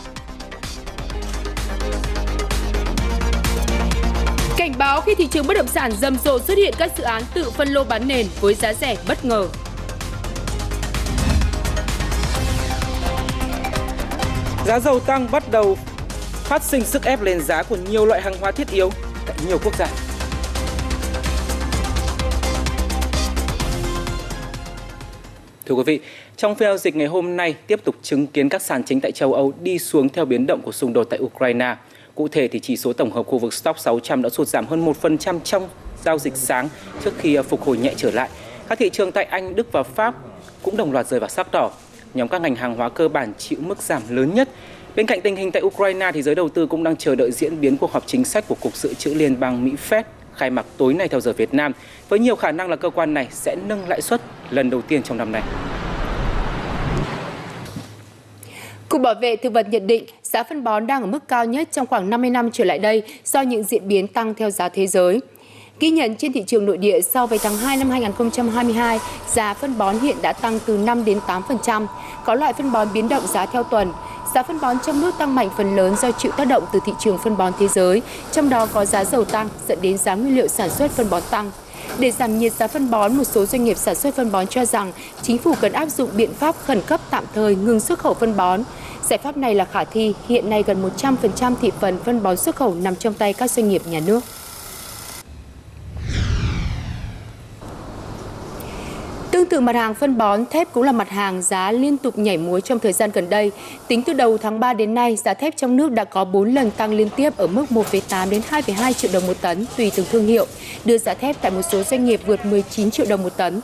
Cảnh 4.73 4.79
báo 4.79 5.01
khi 5.01 5.15
thị 5.15 5.27
trường 5.31 5.47
bất 5.47 5.55
động 5.55 5.67
sản 5.67 5.93
rầm 5.93 6.19
rộ 6.25 6.39
xuất 6.39 6.59
hiện 6.59 6.75
các 6.79 6.93
dự 6.99 7.05
án 7.05 7.23
tự 7.35 7.51
phân 7.51 7.69
lô 7.69 7.85
bán 7.85 8.09
nền 8.09 8.27
với 8.41 8.55
giá 8.55 8.75
rẻ 8.75 8.97
bất 9.09 9.25
ngờ. 9.25 9.49
Giá 14.67 14.81
dầu 14.81 15.01
tăng 15.01 15.31
bắt 15.31 15.51
đầu 15.51 15.79
phát 16.33 16.63
sinh 16.63 16.85
sức 16.85 17.05
ép 17.05 17.23
lên 17.23 17.41
giá 17.41 17.63
của 17.63 17.77
nhiều 17.91 18.07
loại 18.07 18.21
hàng 18.23 18.35
hóa 18.41 18.53
thiết 18.53 18.71
yếu 18.71 18.91
tại 19.27 19.37
nhiều 19.47 19.59
quốc 19.65 19.77
gia. 19.79 19.87
Thưa 25.67 25.75
quý 25.75 25.83
vị, 25.87 26.01
trong 26.37 26.55
phiên 26.55 26.69
giao 26.69 26.79
dịch 26.79 26.97
ngày 26.97 27.07
hôm 27.07 27.37
nay 27.37 27.55
tiếp 27.67 27.81
tục 27.85 27.95
chứng 28.03 28.27
kiến 28.27 28.49
các 28.49 28.63
sàn 28.63 28.85
chính 28.85 29.01
tại 29.01 29.13
châu 29.13 29.35
Âu 29.35 29.53
đi 29.61 29.79
xuống 29.79 30.09
theo 30.09 30.25
biến 30.25 30.47
động 30.47 30.61
của 30.63 30.73
xung 30.73 30.93
đột 30.93 31.05
tại 31.05 31.19
Ukraine. 31.23 31.77
Cụ 32.15 32.29
thể 32.29 32.49
thì 32.49 32.61
chỉ 32.61 32.77
số 32.77 32.93
tổng 32.93 33.13
hợp 33.13 33.23
khu 33.23 33.39
vực 33.39 33.55
Stock 33.55 33.79
600 33.79 34.23
đã 34.23 34.29
sụt 34.29 34.49
giảm 34.49 34.67
hơn 34.67 34.93
1% 35.03 35.41
trong 35.41 35.69
giao 36.05 36.19
dịch 36.19 36.37
sáng 36.37 36.69
trước 37.05 37.15
khi 37.19 37.35
à, 37.35 37.43
phục 37.43 37.63
hồi 37.65 37.79
nhẹ 37.79 37.95
trở 37.97 38.11
lại. 38.11 38.29
Các 38.69 38.79
thị 38.79 38.91
trường 38.91 39.13
tại 39.13 39.25
Anh, 39.25 39.57
Đức 39.57 39.73
và 39.73 39.83
Pháp 39.83 40.15
cũng 40.63 40.77
đồng 40.77 40.93
loạt 40.93 41.07
rơi 41.07 41.21
vào 41.21 41.29
sắc 41.29 41.49
đỏ. 41.53 41.71
Nhóm 42.15 42.29
các 42.29 42.41
ngành 42.41 42.57
hàng 42.57 42.75
hóa 42.75 42.89
cơ 42.89 43.09
bản 43.09 43.33
chịu 43.39 43.59
mức 43.63 43.83
giảm 43.83 44.03
lớn 44.09 44.35
nhất. 44.35 44.49
Bên 44.97 45.07
cạnh 45.07 45.21
tình 45.21 45.37
hình 45.37 45.53
tại 45.53 45.63
Ukraine 45.63 46.13
thì 46.13 46.23
giới 46.23 46.35
đầu 46.35 46.49
tư 46.49 46.67
cũng 46.67 46.85
đang 46.85 46.97
chờ 46.97 47.15
đợi 47.15 47.33
diễn 47.33 47.61
biến 47.61 47.77
cuộc 47.77 47.93
họp 47.93 48.07
chính 48.07 48.25
sách 48.25 48.45
của 48.49 48.57
Cục 48.61 48.77
Dự 48.77 48.95
trữ 48.95 49.15
Liên 49.15 49.41
bang 49.41 49.65
Mỹ 49.65 49.73
Fed 49.89 50.03
khai 50.35 50.51
mạc 50.51 50.67
tối 50.77 50.95
nay 50.95 51.09
theo 51.09 51.21
giờ 51.21 51.33
Việt 51.33 51.55
Nam, 51.55 51.73
với 52.09 52.19
nhiều 52.19 52.37
khả 52.37 52.53
năng 52.53 52.71
là 52.71 52.77
cơ 52.77 52.91
quan 52.91 53.15
này 53.15 53.29
sẽ 53.31 53.57
nâng 53.67 53.89
lãi 53.89 54.01
suất 54.01 54.21
lần 54.51 54.71
đầu 54.71 54.83
tiên 54.83 55.03
trong 55.03 55.19
năm 55.19 55.33
nay. 55.33 55.43
Cục 58.93 59.03
Bảo 59.03 59.15
vệ 59.21 59.37
Thực 59.37 59.53
vật 59.53 59.67
nhận 59.71 59.87
định 59.87 60.05
giá 60.23 60.43
phân 60.43 60.65
bón 60.65 60.87
đang 60.87 61.03
ở 61.03 61.07
mức 61.07 61.29
cao 61.29 61.45
nhất 61.45 61.69
trong 61.73 61.87
khoảng 61.87 62.11
50 62.11 62.31
năm 62.31 62.51
trở 62.53 62.65
lại 62.65 62.79
đây 62.79 63.03
do 63.25 63.41
những 63.41 63.63
diễn 63.63 63.89
biến 63.89 64.09
tăng 64.09 64.35
theo 64.35 64.51
giá 64.51 64.69
thế 64.69 64.87
giới. 64.87 65.21
Ghi 65.81 65.91
nhận 65.91 66.17
trên 66.17 66.33
thị 66.33 66.45
trường 66.47 66.67
nội 66.67 66.77
địa 66.77 67.01
so 67.01 67.27
với 67.27 67.39
tháng 67.39 67.57
2 67.57 67.77
năm 67.77 67.91
2022, 67.91 68.99
giá 69.29 69.55
phân 69.55 69.79
bón 69.79 69.99
hiện 69.99 70.17
đã 70.23 70.33
tăng 70.33 70.59
từ 70.67 70.79
5 70.79 71.05
đến 71.05 71.19
8%. 71.27 71.87
Có 72.25 72.35
loại 72.35 72.53
phân 72.53 72.73
bón 72.73 72.89
biến 72.95 73.09
động 73.09 73.27
giá 73.27 73.47
theo 73.47 73.63
tuần. 73.63 73.93
Giá 74.35 74.43
phân 74.43 74.61
bón 74.61 74.77
trong 74.87 75.01
nước 75.01 75.15
tăng 75.19 75.35
mạnh 75.35 75.49
phần 75.57 75.77
lớn 75.77 75.97
do 75.97 76.13
chịu 76.13 76.33
tác 76.37 76.45
động 76.45 76.65
từ 76.73 76.81
thị 76.87 76.93
trường 76.99 77.19
phân 77.19 77.37
bón 77.37 77.53
thế 77.59 77.69
giới, 77.69 78.03
trong 78.33 78.49
đó 78.49 78.67
có 78.67 78.85
giá 78.85 79.05
dầu 79.05 79.25
tăng 79.25 79.49
dẫn 79.69 79.79
đến 79.83 79.99
giá 79.99 80.15
nguyên 80.15 80.37
liệu 80.37 80.49
sản 80.49 80.71
xuất 80.71 80.91
phân 80.91 81.11
bón 81.11 81.23
tăng. 81.31 81.51
Để 81.99 82.11
giảm 82.11 82.39
nhiệt 82.39 82.53
giá 82.53 82.67
phân 82.67 82.91
bón, 82.91 83.17
một 83.17 83.25
số 83.25 83.47
doanh 83.47 83.65
nghiệp 83.65 83.77
sản 83.77 83.95
xuất 83.95 84.15
phân 84.15 84.33
bón 84.33 84.47
cho 84.47 84.65
rằng 84.65 84.93
chính 85.23 85.39
phủ 85.39 85.55
cần 85.61 85.73
áp 85.73 85.87
dụng 85.87 86.11
biện 86.17 86.35
pháp 86.35 86.57
khẩn 86.65 86.81
cấp 86.87 87.01
tạm 87.11 87.25
thời 87.35 87.55
ngừng 87.55 87.81
xuất 87.81 87.99
khẩu 87.99 88.15
phân 88.15 88.37
bón. 88.37 88.63
Giải 89.09 89.19
pháp 89.19 89.37
này 89.37 89.55
là 89.55 89.65
khả 89.65 89.85
thi, 89.85 90.15
hiện 90.29 90.51
nay 90.51 90.65
gần 90.67 90.91
100% 90.97 91.55
thị 91.63 91.71
phần 91.81 91.99
phân 92.05 92.23
bón 92.23 92.37
xuất 92.37 92.57
khẩu 92.57 92.75
nằm 92.75 92.97
trong 92.97 93.15
tay 93.15 93.33
các 93.33 93.51
doanh 93.51 93.69
nghiệp 93.69 93.83
nhà 93.87 94.01
nước. 94.07 94.21
Tương 99.53 99.61
tự 99.61 99.67
mặt 99.67 99.77
hàng 99.77 99.95
phân 99.95 100.19
bón, 100.19 100.45
thép 100.51 100.73
cũng 100.73 100.83
là 100.83 100.93
mặt 100.93 101.11
hàng 101.11 101.43
giá 101.43 101.73
liên 101.73 101.99
tục 101.99 102.19
nhảy 102.19 102.37
múa 102.37 102.61
trong 102.61 102.79
thời 102.79 102.93
gian 102.93 103.11
gần 103.13 103.31
đây. 103.31 103.51
Tính 103.89 104.03
từ 104.03 104.13
đầu 104.13 104.39
tháng 104.39 104.61
3 104.61 104.73
đến 104.73 104.95
nay, 104.95 105.17
giá 105.17 105.35
thép 105.35 105.57
trong 105.57 105.77
nước 105.77 105.93
đã 105.93 106.05
có 106.05 106.25
4 106.25 106.55
lần 106.55 106.71
tăng 106.71 106.93
liên 106.93 107.09
tiếp 107.17 107.37
ở 107.37 107.47
mức 107.47 107.65
1,8 107.71 108.31
đến 108.31 108.43
2,2 108.51 108.93
triệu 108.93 109.11
đồng 109.15 109.27
một 109.27 109.37
tấn 109.41 109.67
tùy 109.77 109.93
từng 109.97 110.07
thương 110.11 110.27
hiệu, 110.27 110.47
đưa 110.85 110.99
giá 110.99 111.15
thép 111.15 111.37
tại 111.43 111.51
một 111.51 111.63
số 111.73 111.83
doanh 111.83 112.05
nghiệp 112.05 112.21
vượt 112.27 112.47
19 112.47 112.91
triệu 112.91 113.07
đồng 113.09 113.23
một 113.23 113.37
tấn. 113.37 113.61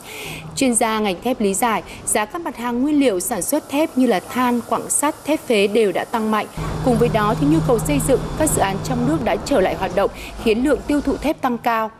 Chuyên 0.56 0.74
gia 0.74 0.98
ngành 0.98 1.22
thép 1.22 1.40
lý 1.40 1.54
giải, 1.54 1.82
giá 2.06 2.24
các 2.24 2.42
mặt 2.42 2.56
hàng 2.56 2.82
nguyên 2.82 3.00
liệu 3.00 3.20
sản 3.20 3.42
xuất 3.42 3.68
thép 3.68 3.98
như 3.98 4.06
là 4.06 4.20
than, 4.20 4.60
quặng 4.68 4.90
sắt, 4.90 5.24
thép 5.24 5.40
phế 5.46 5.66
đều 5.66 5.92
đã 5.92 6.04
tăng 6.04 6.30
mạnh. 6.30 6.46
Cùng 6.84 6.98
với 6.98 7.08
đó 7.12 7.34
thì 7.40 7.46
nhu 7.46 7.58
cầu 7.68 7.78
xây 7.78 8.00
dựng, 8.08 8.20
các 8.38 8.50
dự 8.50 8.60
án 8.60 8.76
trong 8.84 9.08
nước 9.08 9.18
đã 9.24 9.36
trở 9.44 9.60
lại 9.60 9.74
hoạt 9.74 9.96
động, 9.96 10.10
khiến 10.44 10.64
lượng 10.64 10.80
tiêu 10.86 11.00
thụ 11.00 11.16
thép 11.16 11.40
tăng 11.40 11.58
cao. 11.58 11.90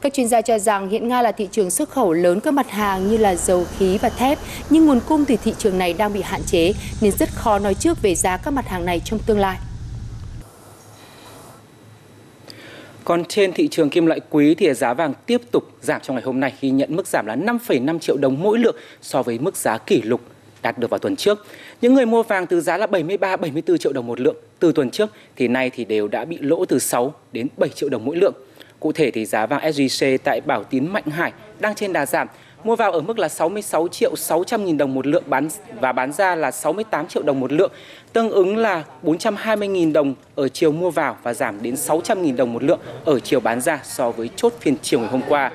Các 0.00 0.14
chuyên 0.14 0.28
gia 0.28 0.40
cho 0.40 0.58
rằng 0.58 0.88
hiện 0.88 1.08
Nga 1.08 1.22
là 1.22 1.32
thị 1.32 1.48
trường 1.52 1.70
xuất 1.70 1.88
khẩu 1.88 2.12
lớn 2.12 2.40
các 2.40 2.54
mặt 2.54 2.70
hàng 2.70 3.08
như 3.08 3.16
là 3.16 3.34
dầu 3.34 3.66
khí 3.78 3.98
và 3.98 4.08
thép, 4.08 4.38
nhưng 4.70 4.86
nguồn 4.86 5.00
cung 5.08 5.24
từ 5.24 5.36
thị 5.44 5.54
trường 5.58 5.78
này 5.78 5.92
đang 5.92 6.12
bị 6.12 6.22
hạn 6.22 6.42
chế 6.46 6.72
nên 7.00 7.12
rất 7.12 7.28
khó 7.34 7.58
nói 7.58 7.74
trước 7.74 8.02
về 8.02 8.14
giá 8.14 8.36
các 8.36 8.50
mặt 8.50 8.68
hàng 8.68 8.84
này 8.84 9.00
trong 9.04 9.18
tương 9.26 9.38
lai. 9.38 9.56
Còn 13.04 13.24
trên 13.24 13.52
thị 13.52 13.68
trường 13.68 13.90
kim 13.90 14.06
loại 14.06 14.20
quý 14.30 14.54
thì 14.54 14.74
giá 14.74 14.94
vàng 14.94 15.12
tiếp 15.26 15.40
tục 15.50 15.64
giảm 15.82 16.00
trong 16.00 16.16
ngày 16.16 16.24
hôm 16.24 16.40
nay 16.40 16.52
khi 16.58 16.70
nhận 16.70 16.96
mức 16.96 17.06
giảm 17.06 17.26
là 17.26 17.36
5,5 17.36 17.98
triệu 17.98 18.16
đồng 18.16 18.42
mỗi 18.42 18.58
lượng 18.58 18.76
so 19.02 19.22
với 19.22 19.38
mức 19.38 19.56
giá 19.56 19.78
kỷ 19.78 20.02
lục 20.02 20.20
đạt 20.62 20.78
được 20.78 20.90
vào 20.90 20.98
tuần 20.98 21.16
trước. 21.16 21.46
Những 21.80 21.94
người 21.94 22.06
mua 22.06 22.22
vàng 22.22 22.46
từ 22.46 22.60
giá 22.60 22.76
là 22.76 22.86
73 22.86 23.36
74 23.36 23.78
triệu 23.78 23.92
đồng 23.92 24.06
một 24.06 24.20
lượng 24.20 24.36
từ 24.58 24.72
tuần 24.72 24.90
trước 24.90 25.10
thì 25.36 25.48
nay 25.48 25.70
thì 25.70 25.84
đều 25.84 26.08
đã 26.08 26.24
bị 26.24 26.38
lỗ 26.40 26.64
từ 26.64 26.78
6 26.78 27.14
đến 27.32 27.46
7 27.56 27.68
triệu 27.68 27.88
đồng 27.88 28.04
mỗi 28.04 28.16
lượng. 28.16 28.34
Cụ 28.80 28.92
thể 28.92 29.10
thì 29.10 29.24
giá 29.24 29.46
vàng 29.46 29.60
SJC 29.60 30.18
tại 30.24 30.40
Bảo 30.40 30.64
Tín 30.64 30.86
Mạnh 30.86 31.06
Hải 31.06 31.32
đang 31.58 31.74
trên 31.74 31.92
đà 31.92 32.06
giảm, 32.06 32.28
mua 32.64 32.76
vào 32.76 32.92
ở 32.92 33.00
mức 33.00 33.18
là 33.18 33.28
66 33.28 33.88
triệu 33.88 34.16
600 34.16 34.64
nghìn 34.64 34.76
đồng 34.76 34.94
một 34.94 35.06
lượng 35.06 35.22
bán 35.26 35.48
và 35.80 35.92
bán 35.92 36.12
ra 36.12 36.34
là 36.34 36.50
68 36.50 37.08
triệu 37.08 37.22
đồng 37.22 37.40
một 37.40 37.52
lượng, 37.52 37.72
tương 38.12 38.30
ứng 38.30 38.56
là 38.56 38.84
420 39.02 39.68
nghìn 39.68 39.92
đồng 39.92 40.14
ở 40.34 40.48
chiều 40.48 40.72
mua 40.72 40.90
vào 40.90 41.16
và 41.22 41.34
giảm 41.34 41.62
đến 41.62 41.76
600 41.76 42.22
nghìn 42.22 42.36
đồng 42.36 42.52
một 42.52 42.62
lượng 42.62 42.80
ở 43.04 43.20
chiều 43.20 43.40
bán 43.40 43.60
ra 43.60 43.80
so 43.84 44.10
với 44.10 44.30
chốt 44.36 44.52
phiên 44.60 44.76
chiều 44.82 45.00
ngày 45.00 45.08
hôm 45.08 45.22
qua. 45.28 45.50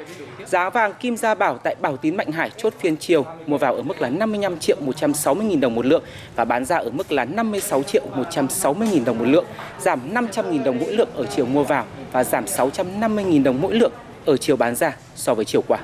Giá 0.53 0.69
vàng 0.69 0.93
Kim 0.99 1.17
Gia 1.17 1.35
Bảo 1.35 1.57
tại 1.57 1.75
Bảo 1.81 1.97
Tín 1.97 2.15
Mạnh 2.15 2.31
Hải 2.31 2.51
chốt 2.57 2.73
phiên 2.79 2.97
chiều 2.97 3.25
mua 3.47 3.57
vào 3.57 3.75
ở 3.75 3.81
mức 3.81 4.01
là 4.01 4.09
55 4.09 4.59
triệu 4.59 4.77
160 4.79 5.45
nghìn 5.45 5.59
đồng 5.59 5.75
một 5.75 5.85
lượng 5.85 6.03
và 6.35 6.45
bán 6.45 6.65
ra 6.65 6.77
ở 6.77 6.89
mức 6.89 7.11
là 7.11 7.25
56 7.25 7.83
triệu 7.83 8.03
160 8.15 8.87
nghìn 8.93 9.05
đồng 9.05 9.19
một 9.19 9.25
lượng, 9.27 9.45
giảm 9.79 10.13
500 10.13 10.51
nghìn 10.51 10.63
đồng 10.63 10.79
mỗi 10.79 10.93
lượng 10.93 11.09
ở 11.15 11.25
chiều 11.25 11.45
mua 11.45 11.63
vào 11.63 11.85
và 12.11 12.23
giảm 12.23 12.47
650 12.47 13.23
nghìn 13.23 13.43
đồng 13.43 13.61
mỗi 13.61 13.75
lượng 13.75 13.91
ở 14.25 14.37
chiều 14.37 14.55
bán 14.55 14.75
ra 14.75 14.97
so 15.15 15.33
với 15.33 15.45
chiều 15.45 15.61
qua. 15.67 15.79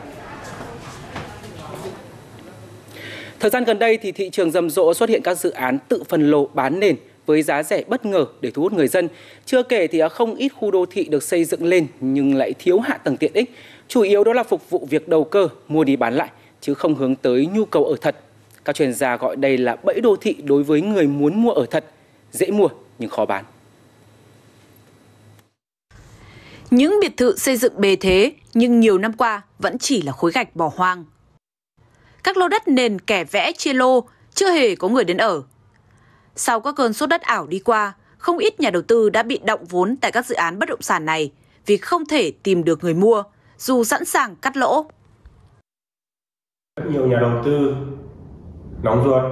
Thời 3.39 3.51
gian 3.51 3.63
gần 3.63 3.79
đây 3.79 3.97
thì 3.97 4.11
thị 4.11 4.29
trường 4.29 4.51
rầm 4.51 4.69
rộ 4.69 4.93
xuất 4.93 5.09
hiện 5.09 5.21
các 5.23 5.37
dự 5.37 5.49
án 5.51 5.77
tự 5.87 6.03
phân 6.09 6.31
lô 6.31 6.45
bán 6.45 6.79
nền 6.79 6.95
với 7.25 7.41
giá 7.41 7.63
rẻ 7.63 7.83
bất 7.87 8.05
ngờ 8.05 8.25
để 8.41 8.51
thu 8.51 8.61
hút 8.61 8.73
người 8.73 8.87
dân. 8.87 9.07
Chưa 9.45 9.63
kể 9.63 9.87
thì 9.87 10.01
không 10.11 10.35
ít 10.35 10.49
khu 10.49 10.71
đô 10.71 10.85
thị 10.85 11.05
được 11.05 11.23
xây 11.23 11.45
dựng 11.45 11.65
lên 11.65 11.87
nhưng 11.99 12.35
lại 12.35 12.53
thiếu 12.59 12.79
hạ 12.79 12.97
tầng 12.97 13.17
tiện 13.17 13.33
ích. 13.33 13.51
Chủ 13.89 14.01
yếu 14.01 14.23
đó 14.23 14.33
là 14.33 14.43
phục 14.43 14.69
vụ 14.69 14.87
việc 14.89 15.07
đầu 15.07 15.23
cơ, 15.23 15.47
mua 15.67 15.83
đi 15.83 15.95
bán 15.95 16.13
lại, 16.13 16.29
chứ 16.61 16.73
không 16.73 16.95
hướng 16.95 17.15
tới 17.15 17.45
nhu 17.53 17.65
cầu 17.65 17.85
ở 17.85 17.95
thật. 18.01 18.15
Các 18.65 18.75
chuyên 18.75 18.93
gia 18.93 19.17
gọi 19.17 19.35
đây 19.35 19.57
là 19.57 19.75
bẫy 19.83 20.01
đô 20.01 20.15
thị 20.15 20.35
đối 20.43 20.63
với 20.63 20.81
người 20.81 21.07
muốn 21.07 21.41
mua 21.41 21.51
ở 21.51 21.65
thật, 21.65 21.85
dễ 22.31 22.51
mua 22.51 22.67
nhưng 22.99 23.09
khó 23.09 23.25
bán. 23.25 23.45
Những 26.71 26.99
biệt 27.01 27.17
thự 27.17 27.37
xây 27.37 27.57
dựng 27.57 27.73
bề 27.77 27.95
thế 27.95 28.33
nhưng 28.53 28.79
nhiều 28.79 28.97
năm 28.97 29.13
qua 29.13 29.41
vẫn 29.59 29.77
chỉ 29.77 30.01
là 30.01 30.11
khối 30.11 30.31
gạch 30.31 30.55
bỏ 30.55 30.71
hoang. 30.75 31.05
Các 32.23 32.37
lô 32.37 32.47
đất 32.47 32.67
nền 32.67 32.99
kẻ 32.99 33.23
vẽ 33.23 33.51
chia 33.51 33.73
lô, 33.73 34.03
chưa 34.33 34.51
hề 34.51 34.75
có 34.75 34.87
người 34.87 35.03
đến 35.03 35.17
ở. 35.17 35.43
Sau 36.35 36.59
các 36.59 36.75
cơn 36.75 36.93
sốt 36.93 37.09
đất 37.09 37.21
ảo 37.21 37.47
đi 37.47 37.59
qua, 37.59 37.93
không 38.17 38.37
ít 38.37 38.59
nhà 38.59 38.69
đầu 38.69 38.81
tư 38.81 39.09
đã 39.09 39.23
bị 39.23 39.39
động 39.43 39.65
vốn 39.65 39.97
tại 40.01 40.11
các 40.11 40.25
dự 40.25 40.35
án 40.35 40.59
bất 40.59 40.69
động 40.69 40.81
sản 40.81 41.05
này 41.05 41.31
vì 41.65 41.77
không 41.77 42.05
thể 42.05 42.31
tìm 42.31 42.63
được 42.63 42.83
người 42.83 42.93
mua, 42.93 43.23
dù 43.59 43.83
sẵn 43.83 44.05
sàng 44.05 44.35
cắt 44.35 44.57
lỗ. 44.57 44.85
Rất 46.75 46.85
nhiều 46.91 47.07
nhà 47.07 47.17
đầu 47.21 47.31
tư 47.45 47.75
nóng 48.83 49.03
ruột 49.03 49.23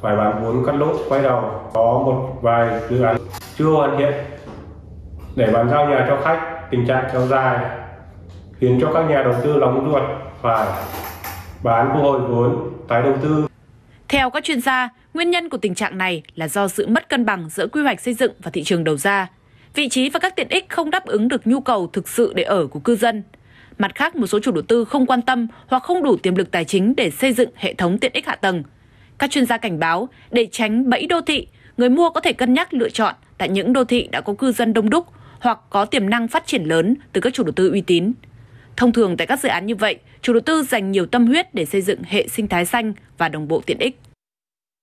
phải 0.00 0.16
bán 0.16 0.44
vốn 0.44 0.66
cắt 0.66 0.72
lỗ 0.72 0.96
quay 1.08 1.22
đầu. 1.22 1.70
Có 1.74 2.02
một 2.06 2.38
vài 2.42 2.80
dự 2.90 3.02
án 3.02 3.16
chưa 3.58 3.70
hoàn 3.70 3.98
thiện 3.98 4.14
để 5.36 5.52
bàn 5.52 5.68
giao 5.70 5.88
nhà 5.88 6.06
cho 6.08 6.20
khách, 6.24 6.68
tình 6.70 6.86
trạng 6.86 7.10
kéo 7.12 7.26
dài 7.26 7.78
khiến 8.58 8.78
cho 8.80 8.92
các 8.94 9.02
nhà 9.02 9.22
đầu 9.22 9.34
tư 9.44 9.56
nóng 9.60 9.92
ruột 9.92 10.02
phải 10.42 10.68
bán 11.62 11.90
thu 11.94 12.02
hồi 12.02 12.20
vốn 12.20 12.72
tái 12.88 13.02
đầu 13.02 13.16
tư. 13.22 13.46
Theo 14.08 14.30
các 14.30 14.44
chuyên 14.44 14.60
gia, 14.60 14.88
nguyên 15.14 15.30
nhân 15.30 15.48
của 15.48 15.58
tình 15.58 15.74
trạng 15.74 15.98
này 15.98 16.22
là 16.34 16.48
do 16.48 16.68
sự 16.68 16.86
mất 16.86 17.08
cân 17.08 17.24
bằng 17.24 17.48
giữa 17.50 17.66
quy 17.66 17.82
hoạch 17.82 18.00
xây 18.00 18.14
dựng 18.14 18.32
và 18.42 18.50
thị 18.50 18.62
trường 18.62 18.84
đầu 18.84 18.96
ra. 18.96 19.28
Vị 19.74 19.88
trí 19.88 20.10
và 20.10 20.20
các 20.20 20.36
tiện 20.36 20.48
ích 20.48 20.68
không 20.68 20.90
đáp 20.90 21.06
ứng 21.06 21.28
được 21.28 21.46
nhu 21.46 21.60
cầu 21.60 21.90
thực 21.92 22.08
sự 22.08 22.32
để 22.34 22.42
ở 22.42 22.66
của 22.66 22.80
cư 22.80 22.96
dân. 22.96 23.22
Mặt 23.82 23.94
khác, 23.94 24.16
một 24.16 24.26
số 24.26 24.38
chủ 24.40 24.52
đầu 24.52 24.62
tư 24.62 24.84
không 24.84 25.06
quan 25.06 25.22
tâm 25.22 25.46
hoặc 25.66 25.82
không 25.82 26.02
đủ 26.02 26.16
tiềm 26.16 26.34
lực 26.34 26.50
tài 26.50 26.64
chính 26.64 26.94
để 26.96 27.10
xây 27.10 27.32
dựng 27.32 27.50
hệ 27.54 27.74
thống 27.74 27.98
tiện 27.98 28.12
ích 28.14 28.26
hạ 28.26 28.36
tầng. 28.36 28.62
Các 29.18 29.30
chuyên 29.30 29.46
gia 29.46 29.58
cảnh 29.58 29.78
báo, 29.78 30.08
để 30.30 30.48
tránh 30.52 30.90
bẫy 30.90 31.06
đô 31.06 31.20
thị, 31.20 31.46
người 31.76 31.88
mua 31.88 32.10
có 32.10 32.20
thể 32.20 32.32
cân 32.32 32.54
nhắc 32.54 32.74
lựa 32.74 32.88
chọn 32.88 33.14
tại 33.38 33.48
những 33.48 33.72
đô 33.72 33.84
thị 33.84 34.08
đã 34.12 34.20
có 34.20 34.34
cư 34.34 34.52
dân 34.52 34.72
đông 34.72 34.90
đúc 34.90 35.06
hoặc 35.40 35.58
có 35.70 35.84
tiềm 35.84 36.10
năng 36.10 36.28
phát 36.28 36.46
triển 36.46 36.64
lớn 36.64 36.94
từ 37.12 37.20
các 37.20 37.34
chủ 37.34 37.44
đầu 37.44 37.52
tư 37.52 37.70
uy 37.70 37.80
tín. 37.80 38.12
Thông 38.76 38.92
thường 38.92 39.16
tại 39.16 39.26
các 39.26 39.40
dự 39.40 39.48
án 39.48 39.66
như 39.66 39.74
vậy, 39.74 39.98
chủ 40.22 40.32
đầu 40.32 40.40
tư 40.40 40.62
dành 40.62 40.90
nhiều 40.90 41.06
tâm 41.06 41.26
huyết 41.26 41.54
để 41.54 41.64
xây 41.64 41.82
dựng 41.82 42.02
hệ 42.04 42.28
sinh 42.28 42.48
thái 42.48 42.64
xanh 42.64 42.92
và 43.18 43.28
đồng 43.28 43.48
bộ 43.48 43.62
tiện 43.66 43.78
ích. 43.78 44.00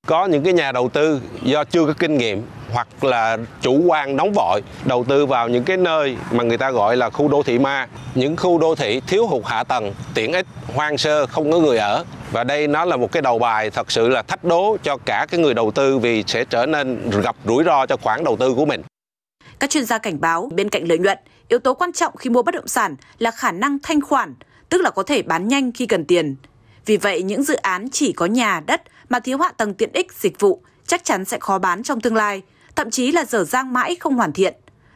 Có 0.08 0.26
những 0.26 0.44
cái 0.44 0.54
nhà 0.54 0.72
đầu 0.72 0.90
tư 0.90 1.22
do 1.42 1.64
chưa 1.64 1.86
có 1.86 1.94
kinh 2.00 2.18
nghiệm 2.18 2.44
hoặc 2.72 3.04
là 3.04 3.38
chủ 3.62 3.84
quan 3.88 4.16
nóng 4.16 4.32
vội 4.36 4.62
đầu 4.86 5.04
tư 5.04 5.26
vào 5.26 5.50
những 5.50 5.64
cái 5.64 5.78
nơi 5.78 6.18
mà 6.32 6.44
người 6.44 6.58
ta 6.58 6.72
gọi 6.72 6.98
là 6.98 7.10
khu 7.10 7.28
đô 7.28 7.44
thị 7.44 7.60
ma, 7.60 7.88
những 8.16 8.38
khu 8.38 8.60
đô 8.60 8.76
thị 8.76 9.02
thiếu 9.08 9.28
hụt 9.28 9.46
hạ 9.46 9.64
tầng, 9.64 9.94
tiện 10.14 10.34
ích, 10.34 10.46
hoang 10.74 10.98
sơ, 10.98 11.26
không 11.26 11.52
có 11.52 11.60
người 11.60 11.78
ở. 11.78 12.06
Và 12.32 12.44
đây 12.44 12.68
nó 12.68 12.86
là 12.86 12.98
một 12.98 13.12
cái 13.12 13.22
đầu 13.22 13.40
bài 13.40 13.70
thật 13.70 13.92
sự 13.92 14.10
là 14.10 14.22
thách 14.22 14.44
đố 14.44 14.78
cho 14.84 14.98
cả 14.98 15.26
cái 15.30 15.40
người 15.40 15.54
đầu 15.54 15.72
tư 15.72 15.98
vì 15.98 16.24
sẽ 16.28 16.46
trở 16.46 16.66
nên 16.66 17.10
gặp 17.24 17.36
rủi 17.46 17.64
ro 17.64 17.86
cho 17.86 17.98
khoản 17.98 18.24
đầu 18.24 18.38
tư 18.38 18.54
của 18.54 18.66
mình. 18.66 18.82
Các 19.60 19.70
chuyên 19.70 19.86
gia 19.86 19.98
cảnh 19.98 20.22
báo 20.22 20.50
bên 20.54 20.70
cạnh 20.70 20.88
lợi 20.88 20.98
nhuận, 20.98 21.18
yếu 21.48 21.60
tố 21.60 21.74
quan 21.74 21.94
trọng 21.94 22.18
khi 22.18 22.30
mua 22.30 22.42
bất 22.42 22.56
động 22.56 22.68
sản 22.68 22.96
là 23.18 23.32
khả 23.32 23.52
năng 23.52 23.78
thanh 23.84 24.02
khoản, 24.02 24.36
tức 24.70 24.82
là 24.82 24.90
có 24.90 25.04
thể 25.04 25.22
bán 25.22 25.48
nhanh 25.48 25.72
khi 25.72 25.86
cần 25.86 26.06
tiền. 26.06 26.36
Vì 26.86 26.98
vậy, 26.98 27.24
những 27.24 27.44
dự 27.44 27.56
án 27.56 27.90
chỉ 27.92 28.14
có 28.14 28.26
nhà, 28.26 28.62
đất 28.68 28.82
mà 29.10 29.20
thiếu 29.20 29.38
hạ 29.38 29.52
tầng 29.52 29.74
tiện 29.74 29.90
ích, 29.94 30.14
dịch 30.14 30.40
vụ 30.40 30.62
chắc 30.88 31.04
chắn 31.04 31.26
sẽ 31.26 31.38
khó 31.40 31.60
bán 31.60 31.84
trong 31.84 32.02
tương 32.02 32.16
lai, 32.16 32.42
thậm 32.76 32.90
chí 32.90 33.12
là 33.12 33.26
dở 33.26 33.44
dang 33.44 33.74
mãi 33.74 33.96
không 33.96 34.16
hoàn 34.16 34.34
thiện. 34.34 34.54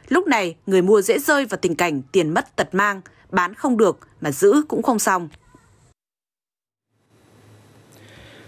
Lúc 0.08 0.26
này, 0.26 0.56
người 0.66 0.82
mua 0.82 1.02
dễ 1.02 1.18
rơi 1.18 1.44
vào 1.44 1.58
tình 1.62 1.76
cảnh 1.76 2.02
tiền 2.12 2.34
mất 2.34 2.56
tật 2.56 2.74
mang, 2.74 3.00
bán 3.30 3.54
không 3.54 3.76
được 3.76 3.98
mà 4.20 4.30
giữ 4.30 4.62
cũng 4.68 4.82
không 4.82 4.98
xong. 4.98 5.28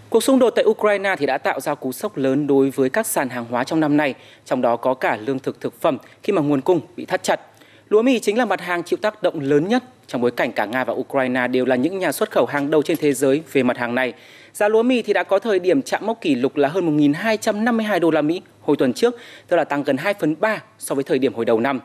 Cuộc 0.09 0.23
xung 0.23 0.39
đột 0.39 0.49
tại 0.49 0.65
Ukraine 0.65 1.15
thì 1.19 1.25
đã 1.25 1.37
tạo 1.37 1.59
ra 1.59 1.75
cú 1.75 1.91
sốc 1.91 2.17
lớn 2.17 2.47
đối 2.47 2.69
với 2.69 2.89
các 2.89 3.07
sàn 3.07 3.29
hàng 3.29 3.45
hóa 3.45 3.63
trong 3.63 3.79
năm 3.79 3.97
nay, 3.97 4.13
trong 4.45 4.61
đó 4.61 4.75
có 4.75 4.93
cả 4.93 5.15
lương 5.15 5.39
thực 5.39 5.61
thực 5.61 5.81
phẩm 5.81 5.97
khi 6.23 6.33
mà 6.33 6.41
nguồn 6.41 6.61
cung 6.61 6.81
bị 6.95 7.05
thắt 7.05 7.23
chặt. 7.23 7.41
Lúa 7.89 8.01
mì 8.01 8.19
chính 8.19 8.37
là 8.37 8.45
mặt 8.45 8.61
hàng 8.61 8.83
chịu 8.83 8.99
tác 9.01 9.23
động 9.23 9.39
lớn 9.39 9.67
nhất 9.67 9.83
trong 10.07 10.21
bối 10.21 10.31
cảnh 10.31 10.51
cả 10.51 10.65
Nga 10.65 10.83
và 10.83 10.93
Ukraine 10.93 11.47
đều 11.47 11.65
là 11.65 11.75
những 11.75 11.99
nhà 11.99 12.11
xuất 12.11 12.31
khẩu 12.31 12.45
hàng 12.45 12.71
đầu 12.71 12.81
trên 12.81 12.97
thế 12.97 13.13
giới 13.13 13.43
về 13.51 13.63
mặt 13.63 13.77
hàng 13.77 13.95
này. 13.95 14.13
Giá 14.57 14.67
lúa 14.67 14.83
mì 14.83 15.01
thì 15.01 15.13
đã 15.13 15.23
có 15.23 15.39
thời 15.39 15.59
điểm 15.59 15.81
chạm 15.81 16.05
mốc 16.05 16.21
kỷ 16.21 16.35
lục 16.35 16.57
là 16.57 16.69
hơn 16.69 16.97
1.252 16.97 17.99
đô 17.99 18.11
la 18.11 18.21
Mỹ 18.21 18.41
hồi 18.61 18.77
tuần 18.77 18.93
trước, 18.93 19.15
tức 19.47 19.57
là 19.57 19.63
tăng 19.63 19.83
gần 19.83 19.97
2 19.97 20.13
phần 20.13 20.35
3 20.39 20.63
so 20.79 20.95
với 20.95 21.03
thời 21.03 21.19
điểm 21.19 21.33
hồi 21.33 21.45
đầu 21.45 21.59
năm. 21.59 21.79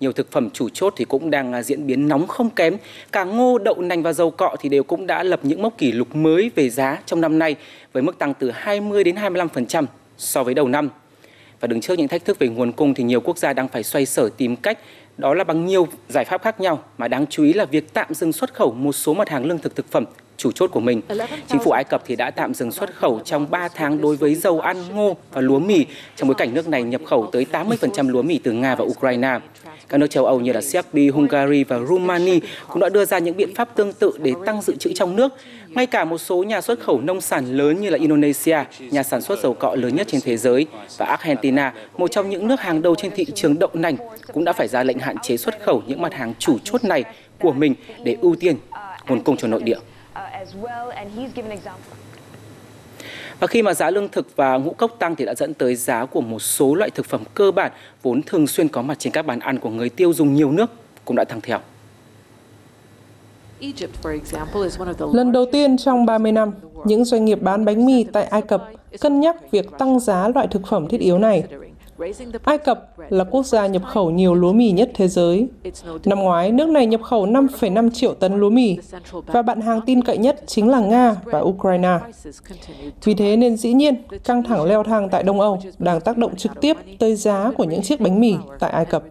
Nhiều 0.00 0.12
thực 0.12 0.30
phẩm 0.32 0.50
chủ 0.50 0.68
chốt 0.68 0.94
thì 0.96 1.04
cũng 1.04 1.30
đang 1.30 1.52
à, 1.52 1.62
diễn 1.62 1.86
biến 1.86 2.08
nóng 2.08 2.26
không 2.26 2.50
kém. 2.50 2.76
Cả 3.12 3.24
ngô, 3.24 3.58
đậu 3.58 3.80
nành 3.80 4.02
và 4.02 4.12
dầu 4.12 4.30
cọ 4.30 4.56
thì 4.60 4.68
đều 4.68 4.82
cũng 4.82 5.06
đã 5.06 5.22
lập 5.22 5.40
những 5.42 5.62
mốc 5.62 5.78
kỷ 5.78 5.92
lục 5.92 6.16
mới 6.16 6.50
về 6.54 6.70
giá 6.70 6.98
trong 7.06 7.20
năm 7.20 7.38
nay 7.38 7.56
với 7.92 8.02
mức 8.02 8.18
tăng 8.18 8.34
từ 8.34 8.50
20 8.50 9.04
đến 9.04 9.14
25% 9.14 9.84
so 10.18 10.44
với 10.44 10.54
đầu 10.54 10.68
năm. 10.68 10.88
Và 11.60 11.68
đứng 11.68 11.80
trước 11.80 11.98
những 11.98 12.08
thách 12.08 12.24
thức 12.24 12.38
về 12.38 12.48
nguồn 12.48 12.72
cung 12.72 12.94
thì 12.94 13.04
nhiều 13.04 13.20
quốc 13.20 13.38
gia 13.38 13.52
đang 13.52 13.68
phải 13.68 13.82
xoay 13.82 14.06
sở 14.06 14.28
tìm 14.36 14.56
cách 14.56 14.78
đó 15.18 15.34
là 15.34 15.44
bằng 15.44 15.66
nhiều 15.66 15.88
giải 16.08 16.24
pháp 16.24 16.42
khác 16.42 16.60
nhau 16.60 16.82
mà 16.98 17.08
đáng 17.08 17.26
chú 17.26 17.44
ý 17.44 17.52
là 17.52 17.64
việc 17.64 17.92
tạm 17.92 18.14
dừng 18.14 18.32
xuất 18.32 18.54
khẩu 18.54 18.72
một 18.72 18.92
số 18.92 19.14
mặt 19.14 19.28
hàng 19.28 19.44
lương 19.44 19.58
thực 19.58 19.76
thực 19.76 19.90
phẩm 19.90 20.04
chủ 20.36 20.52
chốt 20.52 20.70
của 20.72 20.80
mình. 20.80 21.00
Chính 21.48 21.60
phủ 21.60 21.70
Ai 21.70 21.84
Cập 21.84 22.02
thì 22.06 22.16
đã 22.16 22.30
tạm 22.30 22.54
dừng 22.54 22.72
xuất 22.72 22.96
khẩu 22.96 23.20
trong 23.24 23.50
3 23.50 23.68
tháng 23.68 24.00
đối 24.00 24.16
với 24.16 24.34
dầu 24.34 24.60
ăn, 24.60 24.76
ngô 24.94 25.16
và 25.32 25.40
lúa 25.40 25.58
mì 25.58 25.86
trong 26.16 26.28
bối 26.28 26.34
cảnh 26.34 26.54
nước 26.54 26.68
này 26.68 26.82
nhập 26.82 27.00
khẩu 27.04 27.28
tới 27.32 27.46
80% 27.52 28.08
lúa 28.10 28.22
mì 28.22 28.38
từ 28.38 28.52
Nga 28.52 28.74
và 28.74 28.84
Ukraine. 28.84 29.38
Các 29.88 29.98
nước 29.98 30.06
châu 30.10 30.26
Âu 30.26 30.40
như 30.40 30.52
là 30.52 30.60
Serbia, 30.60 31.10
Hungary 31.10 31.64
và 31.64 31.78
Romania 31.78 32.38
cũng 32.68 32.80
đã 32.80 32.88
đưa 32.88 33.04
ra 33.04 33.18
những 33.18 33.36
biện 33.36 33.54
pháp 33.54 33.76
tương 33.76 33.92
tự 33.92 34.12
để 34.22 34.32
tăng 34.46 34.62
dự 34.62 34.76
trữ 34.76 34.92
trong 34.92 35.16
nước. 35.16 35.32
Ngay 35.68 35.86
cả 35.86 36.04
một 36.04 36.18
số 36.18 36.42
nhà 36.42 36.60
xuất 36.60 36.80
khẩu 36.80 37.00
nông 37.00 37.20
sản 37.20 37.56
lớn 37.56 37.80
như 37.80 37.90
là 37.90 37.98
Indonesia, 37.98 38.58
nhà 38.80 39.02
sản 39.02 39.20
xuất 39.22 39.42
dầu 39.42 39.54
cọ 39.54 39.74
lớn 39.74 39.96
nhất 39.96 40.06
trên 40.10 40.20
thế 40.24 40.36
giới, 40.36 40.66
và 40.98 41.06
Argentina, 41.06 41.72
một 41.98 42.10
trong 42.10 42.30
những 42.30 42.48
nước 42.48 42.60
hàng 42.60 42.82
đầu 42.82 42.94
trên 42.94 43.12
thị 43.14 43.26
trường 43.34 43.58
đậu 43.58 43.70
nành, 43.72 43.96
cũng 44.32 44.44
đã 44.44 44.52
phải 44.52 44.68
ra 44.68 44.82
lệnh 44.82 44.98
hạn 44.98 45.16
chế 45.22 45.36
xuất 45.36 45.62
khẩu 45.64 45.82
những 45.86 46.02
mặt 46.02 46.14
hàng 46.14 46.34
chủ 46.38 46.58
chốt 46.64 46.84
này 46.84 47.04
của 47.40 47.52
mình 47.52 47.74
để 48.04 48.16
ưu 48.22 48.34
tiên 48.34 48.56
nguồn 49.08 49.22
cung 49.22 49.36
cho 49.36 49.48
nội 49.48 49.62
địa. 49.62 49.78
Và 53.38 53.46
khi 53.46 53.62
mà 53.62 53.74
giá 53.74 53.90
lương 53.90 54.08
thực 54.08 54.36
và 54.36 54.56
ngũ 54.56 54.72
cốc 54.72 54.96
tăng 54.98 55.16
thì 55.16 55.24
đã 55.24 55.34
dẫn 55.34 55.54
tới 55.54 55.74
giá 55.74 56.04
của 56.04 56.20
một 56.20 56.38
số 56.38 56.74
loại 56.74 56.90
thực 56.90 57.06
phẩm 57.06 57.22
cơ 57.34 57.50
bản 57.50 57.72
vốn 58.02 58.22
thường 58.22 58.46
xuyên 58.46 58.68
có 58.68 58.82
mặt 58.82 58.98
trên 58.98 59.12
các 59.12 59.26
bàn 59.26 59.40
ăn 59.40 59.58
của 59.58 59.70
người 59.70 59.88
tiêu 59.88 60.12
dùng 60.12 60.34
nhiều 60.34 60.52
nước 60.52 60.70
cũng 61.04 61.16
đã 61.16 61.24
tăng 61.24 61.40
theo. 61.40 61.58
Lần 65.12 65.32
đầu 65.32 65.46
tiên 65.52 65.76
trong 65.76 66.06
30 66.06 66.32
năm, 66.32 66.52
những 66.84 67.04
doanh 67.04 67.24
nghiệp 67.24 67.42
bán 67.42 67.64
bánh 67.64 67.86
mì 67.86 68.04
tại 68.04 68.24
Ai 68.24 68.42
Cập 68.42 68.68
cân 69.00 69.20
nhắc 69.20 69.36
việc 69.50 69.66
tăng 69.78 70.00
giá 70.00 70.28
loại 70.34 70.46
thực 70.50 70.62
phẩm 70.66 70.88
thiết 70.88 71.00
yếu 71.00 71.18
này. 71.18 71.44
Ai 72.44 72.58
Cập 72.58 72.94
là 73.08 73.24
quốc 73.24 73.46
gia 73.46 73.66
nhập 73.66 73.82
khẩu 73.86 74.10
nhiều 74.10 74.34
lúa 74.34 74.52
mì 74.52 74.70
nhất 74.70 74.90
thế 74.94 75.08
giới. 75.08 75.48
Năm 76.04 76.18
ngoái, 76.18 76.52
nước 76.52 76.68
này 76.68 76.86
nhập 76.86 77.02
khẩu 77.02 77.26
5,5 77.26 77.90
triệu 77.90 78.14
tấn 78.14 78.34
lúa 78.34 78.50
mì, 78.50 78.76
và 79.26 79.42
bạn 79.42 79.60
hàng 79.60 79.80
tin 79.86 80.02
cậy 80.02 80.18
nhất 80.18 80.42
chính 80.46 80.68
là 80.68 80.80
Nga 80.80 81.16
và 81.24 81.40
Ukraine. 81.40 81.98
Vì 83.04 83.14
thế 83.14 83.36
nên 83.36 83.56
dĩ 83.56 83.72
nhiên, 83.72 83.94
căng 84.24 84.42
thẳng 84.42 84.64
leo 84.64 84.82
thang 84.82 85.08
tại 85.08 85.22
Đông 85.22 85.40
Âu 85.40 85.58
đang 85.78 86.00
tác 86.00 86.18
động 86.18 86.36
trực 86.36 86.52
tiếp 86.60 86.76
tới 86.98 87.16
giá 87.16 87.50
của 87.56 87.64
những 87.64 87.82
chiếc 87.82 88.00
bánh 88.00 88.20
mì 88.20 88.34
tại 88.58 88.70
Ai 88.70 88.84
Cập. 88.84 89.02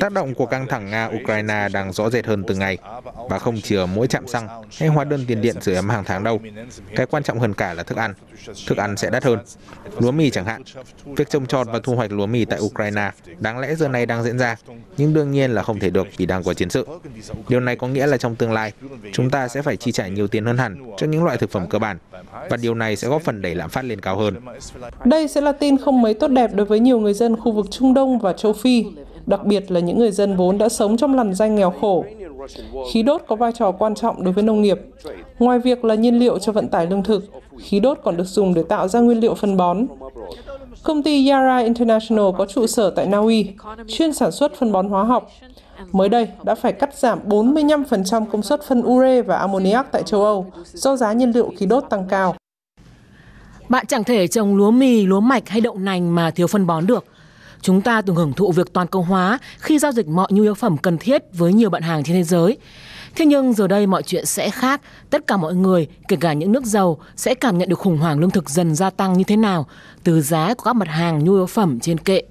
Tác 0.00 0.12
động 0.12 0.34
của 0.34 0.46
căng 0.46 0.66
thẳng 0.66 0.90
Nga-Ukraine 0.90 1.72
đang 1.72 1.92
rõ 1.92 2.10
rệt 2.10 2.26
hơn 2.26 2.44
từng 2.46 2.58
ngày, 2.58 2.78
và 3.28 3.38
không 3.38 3.60
chỉ 3.60 3.76
ở 3.76 3.86
mỗi 3.86 4.06
chạm 4.06 4.26
xăng 4.26 4.48
hay 4.78 4.88
hóa 4.88 5.04
đơn 5.04 5.24
tiền 5.28 5.40
điện 5.40 5.60
sửa 5.60 5.74
ấm 5.74 5.88
hàng 5.88 6.04
tháng 6.04 6.24
đâu. 6.24 6.40
Cái 6.96 7.06
quan 7.06 7.22
trọng 7.22 7.38
hơn 7.38 7.54
cả 7.54 7.74
là 7.74 7.82
thức 7.82 7.98
ăn. 7.98 8.14
Thức 8.66 8.78
ăn 8.78 8.96
sẽ 8.96 9.10
đắt 9.10 9.24
hơn. 9.24 9.38
Lúa 9.98 10.10
mì 10.10 10.30
chẳng 10.30 10.44
hạn. 10.44 10.62
Việc 11.04 11.30
trồng 11.30 11.46
trọt 11.46 11.66
và 11.66 11.80
thu 11.82 11.94
hoạch 11.94 12.12
lúa 12.12 12.26
mì 12.26 12.44
tại 12.44 12.60
Ukraine 12.60 13.10
đáng 13.38 13.58
lẽ 13.58 13.74
giờ 13.74 13.88
này 13.88 14.06
đang 14.06 14.24
diễn 14.24 14.38
ra, 14.38 14.56
nhưng 14.96 15.14
đương 15.14 15.30
nhiên 15.30 15.50
là 15.50 15.62
không 15.62 15.78
thể 15.78 15.90
được 15.90 16.06
vì 16.16 16.26
đang 16.26 16.42
có 16.42 16.54
chiến 16.54 16.70
sự. 16.70 16.86
Điều 17.48 17.60
này 17.60 17.76
có 17.76 17.86
nghĩa 17.86 18.06
là 18.06 18.16
trong 18.16 18.36
tương 18.36 18.52
lai, 18.52 18.72
chúng 19.12 19.30
ta 19.30 19.48
sẽ 19.48 19.62
phải 19.62 19.76
chi 19.76 19.92
trả 19.92 20.06
nhiều 20.06 20.28
tiền 20.28 20.44
hơn 20.44 20.58
hẳn 20.58 20.90
cho 20.96 21.06
những 21.06 21.24
loại 21.24 21.36
thực 21.36 21.50
phẩm 21.50 21.66
cơ 21.68 21.78
bản, 21.78 21.98
và 22.50 22.56
điều 22.56 22.74
này 22.74 22.96
sẽ 22.96 23.08
góp 23.08 23.22
phần 23.22 23.42
đẩy 23.42 23.54
lạm 23.54 23.70
phát 23.70 23.84
lên 23.84 24.00
cao 24.00 24.16
hơn. 24.16 24.36
Đây 25.04 25.28
sẽ 25.28 25.40
là 25.40 25.52
tin 25.52 25.78
không 25.78 26.02
mấy 26.02 26.14
tốt 26.14 26.28
đẹp 26.28 26.50
đối 26.54 26.66
với 26.66 26.80
nhiều 26.80 27.00
người 27.00 27.14
dân 27.14 27.36
khu 27.36 27.52
vực 27.52 27.66
Trung 27.70 27.94
Đông 27.94 28.18
và 28.18 28.32
châu 28.38 28.52
Phi, 28.52 28.84
đặc 29.26 29.44
biệt 29.44 29.70
là 29.70 29.80
những 29.80 29.98
người 29.98 30.10
dân 30.10 30.36
vốn 30.36 30.58
đã 30.58 30.68
sống 30.68 30.96
trong 30.96 31.14
lằn 31.14 31.34
danh 31.34 31.54
nghèo 31.54 31.70
khổ. 31.70 32.04
Khí 32.92 33.02
đốt 33.02 33.22
có 33.26 33.36
vai 33.36 33.52
trò 33.52 33.70
quan 33.70 33.94
trọng 33.94 34.24
đối 34.24 34.34
với 34.34 34.44
nông 34.44 34.62
nghiệp. 34.62 34.80
Ngoài 35.38 35.58
việc 35.58 35.84
là 35.84 35.94
nhiên 35.94 36.18
liệu 36.18 36.38
cho 36.38 36.52
vận 36.52 36.68
tải 36.68 36.86
lương 36.86 37.02
thực, 37.02 37.24
khí 37.58 37.80
đốt 37.80 37.98
còn 38.04 38.16
được 38.16 38.24
dùng 38.24 38.54
để 38.54 38.62
tạo 38.62 38.88
ra 38.88 39.00
nguyên 39.00 39.20
liệu 39.20 39.34
phân 39.34 39.56
bón. 39.56 39.86
Công 40.82 41.02
ty 41.02 41.28
Yara 41.28 41.58
International 41.58 42.26
có 42.38 42.46
trụ 42.46 42.66
sở 42.66 42.90
tại 42.90 43.06
Na 43.06 43.18
Uy, 43.18 43.50
chuyên 43.88 44.12
sản 44.12 44.32
xuất 44.32 44.54
phân 44.54 44.72
bón 44.72 44.88
hóa 44.88 45.04
học. 45.04 45.30
Mới 45.92 46.08
đây 46.08 46.28
đã 46.42 46.54
phải 46.54 46.72
cắt 46.72 46.98
giảm 46.98 47.28
45% 47.28 48.26
công 48.26 48.42
suất 48.42 48.62
phân 48.62 48.82
ure 48.82 49.22
và 49.22 49.36
ammoniac 49.36 49.92
tại 49.92 50.02
châu 50.02 50.24
Âu 50.24 50.46
do 50.64 50.96
giá 50.96 51.12
nhiên 51.12 51.30
liệu 51.30 51.52
khí 51.56 51.66
đốt 51.66 51.84
tăng 51.90 52.06
cao. 52.08 52.34
Bạn 53.68 53.86
chẳng 53.86 54.04
thể 54.04 54.26
trồng 54.26 54.56
lúa 54.56 54.70
mì, 54.70 55.06
lúa 55.06 55.20
mạch 55.20 55.48
hay 55.48 55.60
đậu 55.60 55.78
nành 55.78 56.14
mà 56.14 56.30
thiếu 56.30 56.46
phân 56.46 56.66
bón 56.66 56.86
được. 56.86 57.04
Chúng 57.62 57.80
ta 57.80 58.02
từng 58.02 58.16
hưởng 58.16 58.32
thụ 58.32 58.52
việc 58.52 58.72
toàn 58.72 58.86
cầu 58.86 59.02
hóa 59.02 59.38
khi 59.58 59.78
giao 59.78 59.92
dịch 59.92 60.08
mọi 60.08 60.28
nhu 60.30 60.42
yếu 60.42 60.54
phẩm 60.54 60.76
cần 60.76 60.98
thiết 60.98 61.22
với 61.32 61.52
nhiều 61.52 61.70
bạn 61.70 61.82
hàng 61.82 62.04
trên 62.04 62.16
thế 62.16 62.22
giới. 62.22 62.56
Thế 63.16 63.26
nhưng 63.26 63.52
giờ 63.52 63.66
đây 63.66 63.86
mọi 63.86 64.02
chuyện 64.02 64.26
sẽ 64.26 64.50
khác. 64.50 64.80
Tất 65.10 65.26
cả 65.26 65.36
mọi 65.36 65.54
người, 65.54 65.88
kể 66.08 66.16
cả 66.20 66.32
những 66.32 66.52
nước 66.52 66.64
giàu, 66.64 66.98
sẽ 67.16 67.34
cảm 67.34 67.58
nhận 67.58 67.68
được 67.68 67.78
khủng 67.78 67.98
hoảng 67.98 68.18
lương 68.18 68.30
thực 68.30 68.50
dần 68.50 68.74
gia 68.74 68.90
tăng 68.90 69.12
như 69.12 69.24
thế 69.24 69.36
nào 69.36 69.66
từ 70.04 70.20
giá 70.20 70.54
của 70.54 70.62
các 70.64 70.72
mặt 70.72 70.88
hàng 70.88 71.24
nhu 71.24 71.34
yếu 71.34 71.46
phẩm 71.46 71.80
trên 71.80 71.98
kệ. 71.98 72.22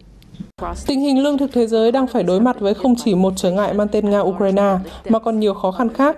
Tình 0.86 1.00
hình 1.00 1.24
lương 1.24 1.38
thực 1.38 1.51
thế 1.53 1.67
giới 1.67 1.91
đang 1.91 2.07
phải 2.07 2.24
đối 2.24 2.41
mặt 2.41 2.60
với 2.60 2.74
không 2.74 2.96
chỉ 3.05 3.15
một 3.15 3.34
trở 3.36 3.51
ngại 3.51 3.74
mang 3.74 3.88
tên 3.88 4.12
Nga-Ukraine, 4.12 4.77
mà 5.10 5.19
còn 5.19 5.39
nhiều 5.39 5.53
khó 5.53 5.72
khăn 5.72 5.93
khác. 5.93 6.17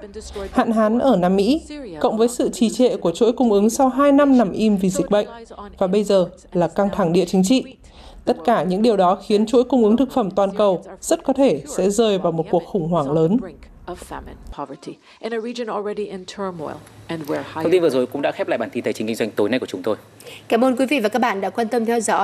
Hạn 0.52 0.72
hán 0.72 1.00
ở 1.00 1.16
Nam 1.16 1.36
Mỹ, 1.36 1.62
cộng 2.00 2.18
với 2.18 2.28
sự 2.28 2.50
trì 2.54 2.70
trệ 2.70 2.98
của 2.98 3.12
chuỗi 3.12 3.32
cung 3.32 3.52
ứng 3.52 3.70
sau 3.70 3.90
2 3.90 4.12
năm 4.12 4.38
nằm 4.38 4.52
im 4.52 4.78
vì 4.78 4.90
dịch 4.90 5.10
bệnh, 5.10 5.28
và 5.78 5.88
bây 5.88 6.04
giờ 6.04 6.26
là 6.54 6.68
căng 6.68 6.90
thẳng 6.96 7.14
địa 7.14 7.26
chính 7.26 7.44
trị. 7.44 7.64
Tất 8.30 8.38
cả 8.46 8.64
những 8.64 8.82
điều 8.82 8.98
đó 8.98 9.16
khiến 9.16 9.46
chuỗi 9.46 9.64
cung 9.64 9.84
ứng 9.84 9.98
thực 9.98 10.12
phẩm 10.12 10.32
toàn 10.32 10.50
cầu 10.58 10.84
rất 11.02 11.24
có 11.24 11.34
thể 11.34 11.62
sẽ 11.68 11.90
rơi 11.90 12.18
vào 12.18 12.32
một 12.32 12.46
cuộc 12.50 12.64
khủng 12.66 12.88
hoảng 12.88 13.12
lớn. 13.12 13.38
Thông 17.54 17.72
tin 17.72 17.82
vừa 17.82 17.90
rồi 17.90 18.06
cũng 18.06 18.22
đã 18.22 18.32
khép 18.32 18.48
lại 18.48 18.58
bản 18.58 18.70
tin 18.70 18.84
tài 18.84 18.94
chính 18.94 19.08
kinh 19.08 19.16
doanh 19.16 19.32
tối 19.32 19.50
nay 19.50 19.60
của 19.60 19.66
chúng 19.66 19.84
tôi. 19.84 19.96
Cảm 20.48 20.64
ơn 20.64 20.76
quý 20.76 20.86
vị 20.86 21.00
và 21.00 21.10
các 21.10 21.20
bạn 21.20 21.42
đã 21.42 21.50
quan 21.50 21.68
tâm 21.68 21.86
theo 21.86 22.00
dõi. 22.00 22.18